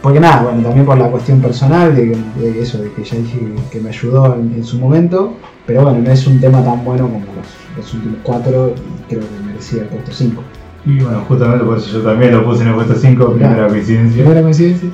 [0.02, 3.16] porque nada, bueno, también por la cuestión personal, de, que- de eso, de que ya
[3.16, 3.38] dije
[3.70, 5.34] que, me ayudó en, en su momento,
[5.66, 9.20] pero bueno, no es un tema tan bueno como los, los últimos cuatro, y creo
[9.22, 10.42] que merecía el puesto 5.
[10.84, 14.22] Y bueno, justamente por eso yo también lo puse en el puesto 5, primera coincidencia.
[14.22, 14.88] ¿Primera coincidencia?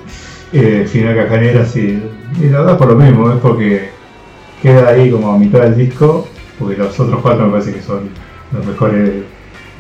[0.53, 2.03] Eh, final cajanera, sí.
[2.41, 3.89] Y la verdad por lo mismo, es porque
[4.63, 6.27] queda ahí como a mitad del disco,
[6.59, 8.09] porque los otros cuatro me parece que son
[8.53, 9.11] los mejores.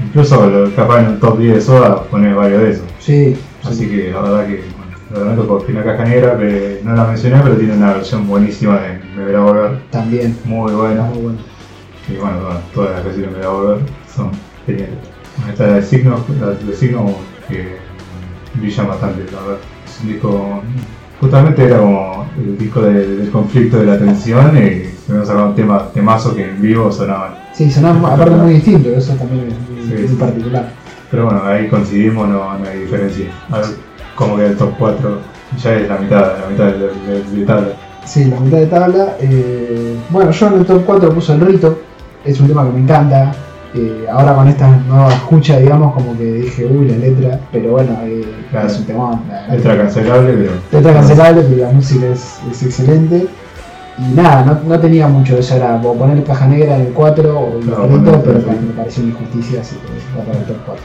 [0.05, 2.85] Incluso capaz en un top 10 de Soda poner varios de esos.
[2.99, 3.89] Sí, Así sí.
[3.89, 7.41] que la verdad que, bueno, lo lamento por Final Caja Negra, que no la mencioné,
[7.43, 10.37] pero tiene una versión buenísima de Me Verá Volver, también.
[10.45, 11.05] muy buena.
[11.05, 11.39] Muy bueno.
[12.09, 12.37] Y bueno,
[12.75, 13.79] todas las canciones de Me Verá Volver
[14.15, 14.31] son
[14.67, 14.99] geniales.
[15.49, 17.07] Esta de Signo, la de Signo
[17.49, 17.77] que
[18.55, 19.59] brillan bastante, la verdad.
[19.97, 20.61] Es un disco,
[21.21, 25.49] justamente era como el disco de- del conflicto de la tensión y se me sacado
[25.49, 27.35] un tema, temazo que en vivo sonaban.
[27.53, 30.69] Sí, sonaba aparte muy distinto, eso también es muy, Sí, muy particular.
[31.11, 33.27] Pero bueno, ahí coincidimos, no, no hay diferencia.
[33.51, 33.67] A ver,
[34.15, 35.19] como que el top 4
[35.63, 37.69] ya es la mitad, la mitad de, de, de tabla.
[38.05, 39.17] Sí, la mitad de tabla.
[39.21, 41.79] eh, bueno, yo en el top 4 puse el rito,
[42.25, 43.33] es un tema que me encanta.
[43.77, 47.97] Eh, ahora con esta nueva escucha, digamos, como que dije, uy, la letra, pero bueno,
[48.05, 48.67] eh, Claro.
[48.69, 49.23] es un tema.
[49.51, 50.53] Letra cancelable, pero.
[50.73, 53.27] letra cancelable, pero la música es, es excelente.
[53.99, 56.93] Y nada, no, no tenía mucho de eso, era o poner caja negra en el
[56.93, 58.51] 4 o rito, poner pero rito.
[58.51, 60.85] me pareció una injusticia, así que va para el top 4.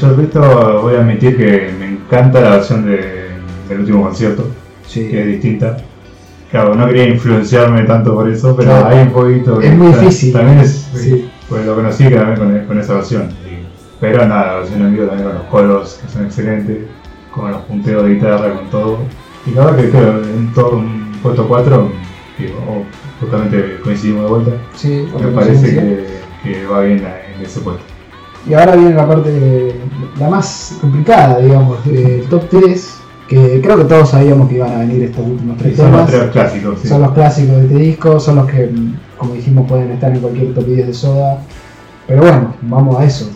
[0.00, 3.30] Yo el resto voy a admitir que me encanta la versión de,
[3.68, 4.46] del último concierto,
[4.86, 5.08] Sí.
[5.10, 5.76] que es distinta.
[6.52, 8.86] Claro, no quería influenciarme tanto por eso, pero Claro.
[8.88, 10.32] hay un poquito que Es muy está- difícil.
[10.32, 11.30] También es, Sí.
[11.52, 13.28] Pues lo conocí también con, con esa versión.
[14.00, 16.78] pero nada, la versión en vivo también con los coros, que son excelentes,
[17.30, 18.98] con los punteos de guitarra, con todo.
[19.46, 21.92] Y la verdad que creo en todo un puesto 4,
[22.38, 22.84] digo, oh,
[23.20, 26.06] justamente coincidimos de vuelta, Sí, me parece que,
[26.42, 27.04] que va bien
[27.36, 27.82] en ese puesto.
[28.48, 29.74] Y ahora viene la parte,
[30.18, 34.78] la más complicada, digamos, el top 3, que creo que todos sabíamos que iban a
[34.78, 36.10] venir estos últimos tres Y son los temas.
[36.10, 36.88] tres clásicos, sí.
[36.88, 38.70] Son los clásicos de este disco, son los que,
[39.22, 41.38] como dijimos, pueden estar en cualquier top 10 de Soda.
[42.08, 43.30] Pero bueno, vamos a eso.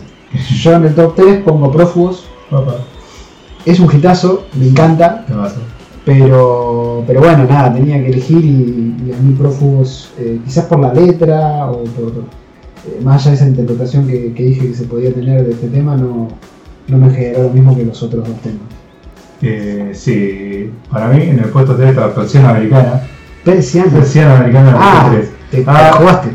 [0.61, 2.27] Yo en el top 3 pongo Prófugos.
[3.65, 5.25] Es un hitazo, me encanta,
[6.05, 10.79] pero, pero bueno, nada, tenía que elegir y, y a mí Prófugos, eh, quizás por
[10.79, 14.85] la letra o por eh, más allá de esa interpretación que, que dije que se
[14.85, 16.29] podía tener de este tema, no,
[16.87, 18.61] no me generó lo mismo que los otros dos temas.
[19.41, 23.01] Eh, sí, para mí en el puesto 3 está versión americana.
[23.43, 23.91] Persiana.
[23.93, 25.36] Versión americana en el Ah, puesto 3.
[25.51, 25.93] Te Ah.
[25.97, 26.29] jugaste.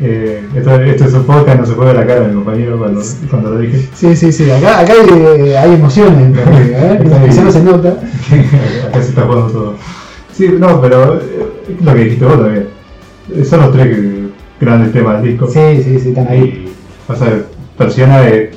[0.00, 3.02] Eh, esto, esto es un podcast, no se puede la cara de mi compañero cuando,
[3.30, 3.88] cuando lo dije.
[3.94, 7.00] Sí, sí, sí, acá, acá hay, hay emociones ¿eh?
[7.28, 7.88] Quizá no se nota.
[8.88, 9.74] Acá se está jugando todo.
[10.32, 11.20] Sí, no, pero eh,
[11.82, 12.68] lo que dijiste vos también.
[13.34, 13.98] Eh, Son los tres
[14.60, 15.48] grandes temas del disco.
[15.48, 16.42] Sí, sí, sí, están ahí.
[16.44, 16.72] Y
[17.08, 17.42] pasa que
[17.76, 18.50] Persiana es,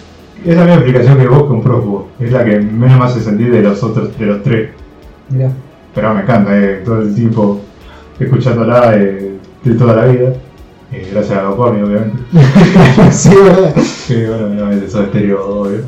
[0.45, 2.09] es la misma explicación que vos con Prófugo.
[2.19, 4.69] Es la que menos me hace sentir de los otros, de los tres.
[5.29, 5.49] Mirá.
[5.95, 7.61] Pero me encanta, eh, todo el tiempo
[8.19, 10.33] escuchándola eh, de toda la vida.
[10.91, 12.21] Eh, gracias a Loporni, obviamente.
[13.11, 13.73] sí, verdad.
[14.07, 15.79] que bueno, no es Stereo, obvio.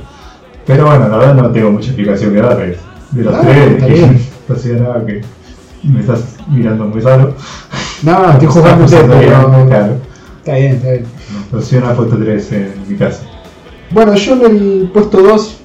[0.66, 2.78] Pero bueno, la verdad no tengo mucha explicación que darles.
[3.12, 4.20] De los Ah, tres, bien.
[4.48, 5.22] no hacía nada que
[5.84, 7.36] me estás mirando muy raro.
[8.02, 9.66] No, estoy jugando usted, bien, pero.
[9.68, 9.98] Claro.
[10.40, 11.06] Está bien, está bien.
[11.52, 13.24] Versión a puesto 3 en mi casa.
[13.92, 15.58] Bueno, yo en el puesto 2.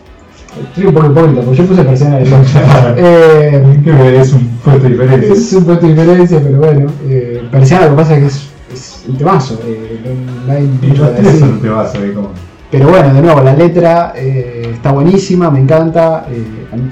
[0.68, 2.28] Estoy un poco hipócrita, porque yo puse Persiana 2.
[2.96, 5.32] eh, que es un puesto diferente.
[5.32, 6.86] es un puesto de diferencia, pero bueno.
[7.08, 9.60] Eh, Persiana lo que pasa es que es, es un temazo.
[9.66, 10.00] Eh,
[10.46, 11.40] no- hay mucho decir.
[11.40, 12.30] son un temazo, ahí como.
[12.70, 16.26] Pero bueno, de nuevo, la letra eh, está buenísima, me encanta.
[16.30, 16.44] eh,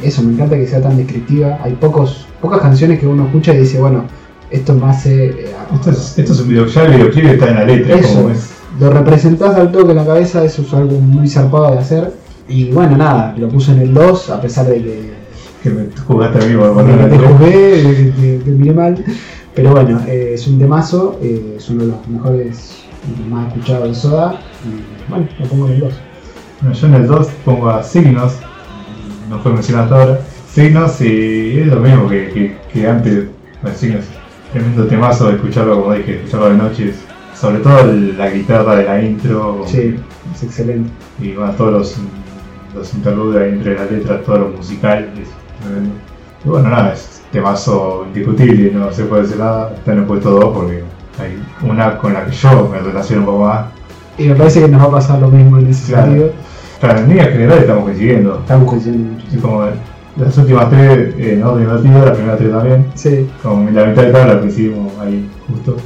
[0.02, 1.58] eso, me encanta que sea tan descriptiva.
[1.62, 4.04] Hay pocos, pocas canciones que uno escucha y dice, bueno,
[4.50, 5.26] esto me hace.
[5.26, 8.14] eh, Esto es, esto es un video, ya el videoclip está en la letra, Eso.
[8.14, 8.50] como es.
[8.80, 12.12] lo representás al toque en la cabeza, eso es algo muy zarpado de hacer.
[12.48, 15.12] Y bueno, nada, lo puse en el 2, a pesar de que,
[15.62, 19.04] Que me jugaste a mí poner que te que te, te miré mal.
[19.54, 22.84] Pero bueno, eh, es un temazo, eh, es uno de los mejores
[23.28, 24.40] más escuchados de Soda.
[24.64, 25.94] Y bueno, lo pongo en el 2.
[26.60, 28.34] Bueno, yo en el 2 pongo a Signos,
[29.28, 30.20] no fue mencionado hasta ahora.
[30.52, 33.24] Signos y es lo mismo que, que, que antes.
[33.62, 34.04] Bueno, Signos,
[34.52, 36.94] tremendo temazo de escucharlo, como dije, escucharlo de noche.
[37.34, 39.64] Sobre todo la guitarra de la intro.
[39.66, 39.96] Sí,
[40.34, 40.90] es excelente.
[41.20, 41.96] Y bueno, todos los,
[42.76, 45.10] los interludios ahí entre las letras, todo lo musical.
[45.20, 45.28] Es
[45.64, 45.94] tremendo.
[46.44, 49.72] Y bueno, nada, es temazo indiscutible, no se puede decir nada.
[49.74, 50.82] Está en el puesto 2 porque
[51.18, 53.66] hay una con la que yo me relaciono un poco más.
[54.18, 56.06] Y me parece que nos va a pasar lo mismo en ese Claro.
[56.06, 56.30] sentido.
[56.80, 58.38] Claro, en líneas generales estamos coincidiendo.
[58.40, 59.22] Estamos coincidiendo.
[59.28, 59.62] Así como
[60.16, 62.86] las últimas tres en orden invertido, las primeras tres también.
[62.94, 65.76] Sí, Como la mitad de tabla coincidimos ahí justo.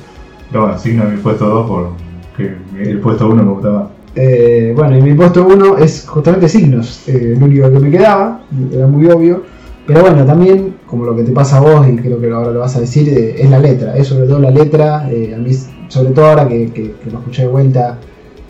[0.51, 3.85] Pero bueno, signo en mi puesto 2 porque que el puesto 1 me gusta más.
[4.15, 8.43] Eh, bueno, y mi puesto 1 es justamente signos, eh, el único que me quedaba,
[8.73, 9.43] era muy obvio.
[9.87, 12.61] Pero bueno, también, como lo que te pasa a vos, y creo que ahora lo
[12.61, 15.11] vas a decir, eh, es la letra, es sobre todo la letra.
[15.11, 15.51] eh, a mí,
[15.89, 17.99] sobre todo ahora que, lo escuché de vuelta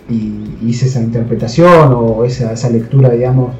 [0.08, 3.54] y hice esa interpretación o esa, lectura, digamos,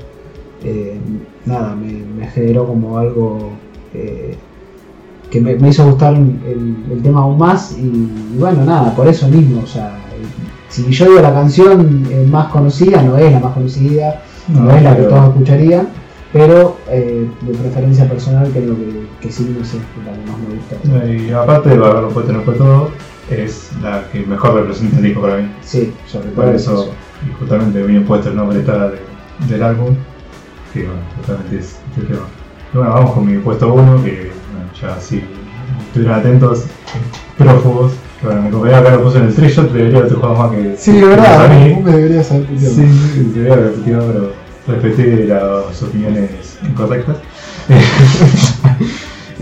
[1.46, 3.51] nada, me, generó como algo
[5.30, 7.76] que me, hizo gustar el, el tema aún más.
[7.78, 7.82] Y,
[8.34, 9.96] y bueno, nada, por eso mismo, o sea,
[10.70, 14.82] si yo digo la canción eh, más conocida, no es la más conocida, no, es
[14.82, 15.88] la que todos escucharían,
[16.32, 20.54] pero eh, de preferencia personal creo que, que sí, no sé, la que más me
[20.56, 21.12] gusta.
[21.12, 22.88] Y aparte de haberlo puesto en el puesto 2,
[23.30, 25.48] es la que mejor representa el disco para mí.
[25.62, 26.72] Sí, sobre todo Por eso.
[26.84, 26.92] eso,
[27.28, 28.98] y justamente bien puesto el nombre está de-
[29.48, 29.94] del álbum,
[30.72, 32.26] que bueno, justamente es este tema.
[32.72, 35.22] Bueno, vamos con mi puesto 1, que bueno, ya si
[35.88, 36.64] estuvieran atentos,
[37.36, 40.50] prófugos, que bueno, mi compañero acá lo puso en el three-shot, debería haber jugado más
[40.52, 41.76] que Sí, de verdad, a mí.
[41.82, 42.74] me deberías haber puteado.
[42.74, 44.32] Sí, sí, había repetido, pero
[44.68, 47.16] respeté las opiniones incorrectas.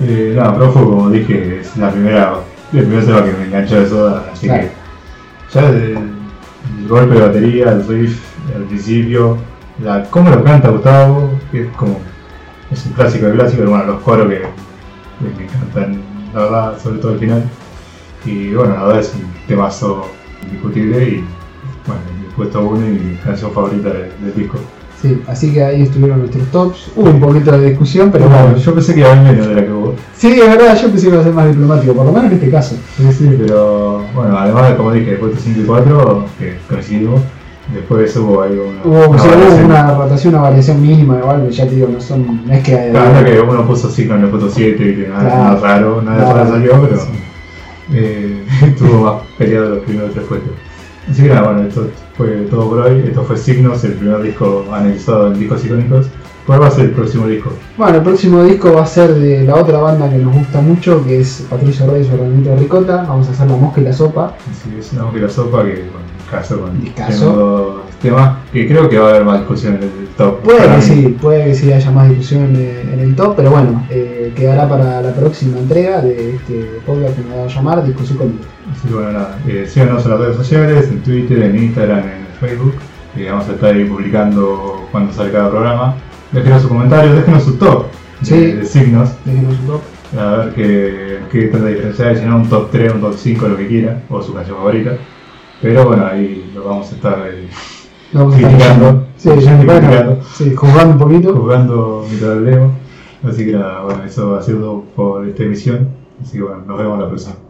[0.01, 2.35] eh, no, Prófugo, como dije, es la primera,
[2.73, 4.63] el primer tema que me enganchó de Soda, así Claro.
[4.63, 5.99] que ya el,
[6.81, 8.21] el golpe de batería, el riff
[8.55, 9.39] al principio,
[9.83, 11.99] la, cómo lo canta Gustavo, que es como,
[12.71, 16.01] es un clásico de clásico, pero bueno, los coros que, que me encantan,
[16.35, 17.45] la verdad, sobre todo el final.
[18.29, 20.07] Y bueno, la verdad es un temazo
[20.45, 21.25] indiscutible y
[21.87, 24.59] bueno, mi puesto uno y mi canción favorita del, del disco.
[25.01, 26.91] Sí, así que ahí estuvieron nuestros tops.
[26.97, 28.57] Hubo un poquito de discusión, pero bueno.
[28.57, 29.95] yo pensé que iba a haber menos de la que hubo.
[30.17, 32.39] Sí, es verdad, yo pensé que iba a ser más diplomático, por lo menos en
[32.39, 32.75] este caso.
[32.97, 37.21] Sí, sí, pero bueno, además de como dije, puesto 5 y 4, que coincidimos,
[37.73, 38.81] después hubo ahí una.
[38.85, 39.65] Hubo, una sí, hubo variación.
[39.67, 42.45] una rotación, una variación mínima, igual, ya te digo, no son.
[42.45, 42.91] No es que.
[42.91, 45.43] Claro, no es que uno puso signo en el puesto 7 y que nada, Claro.
[45.45, 46.35] nada raro, nada Claro.
[46.39, 47.07] raro salió, pero Sí.
[47.93, 50.53] Eh, estuvo más peleado los primeros tres puestos.
[51.11, 53.05] Así que nada, bueno, esto fue todo por hoy.
[53.07, 56.07] Esto fue Signos, el primer disco analizado en discos icónicos.
[56.47, 57.53] ¿Cuál va a ser el próximo disco?
[57.77, 61.05] Bueno, el próximo disco va a ser de la otra banda que nos gusta mucho,
[61.05, 63.05] que es Patricio Rey y de Ricota.
[63.07, 64.35] Vamos a hacer La Mosca y la Sopa.
[64.51, 68.89] Así es, una que la sopa que, bueno, caso con tengo dos temas que creo
[68.89, 70.41] que va a haber más discusión en el top.
[70.43, 70.83] Puede que mí.
[70.83, 75.01] sí, puede que sí haya más discusión en el top, pero bueno, eh, quedará para
[75.03, 78.45] la próxima entrega de este podcast que nos va a llamar Discusión Conmigo.
[78.73, 82.27] Así que bueno, nada, eh, síganos en las redes sociales, en Twitter, en Instagram, en
[82.41, 82.75] Facebook.
[83.17, 85.95] que vamos a estar ahí publicando cuando sale cada programa.
[86.31, 87.87] Déjenos sus comentarios, déjenos su top
[88.21, 88.53] de- Sí.
[88.53, 89.11] de, signos.
[89.25, 89.81] Déjenos top.
[90.19, 93.49] A ver qué, qué tanta diferencia hay, si no un top 3, un top 5,
[93.49, 94.93] lo que quiera, o su canción favorita.
[95.61, 97.49] Pero bueno, ahí lo vamos a estar eh,
[98.13, 99.07] Lo vamos Criticando.
[99.17, 101.35] Sí, bueno, sí, jugando un poquito.
[101.35, 102.73] jugando mientras leemos.
[103.25, 105.89] Así que nada, bueno, eso ha sido todo por esta emisión.
[106.23, 107.48] Así que bueno, nos vemos la próxima.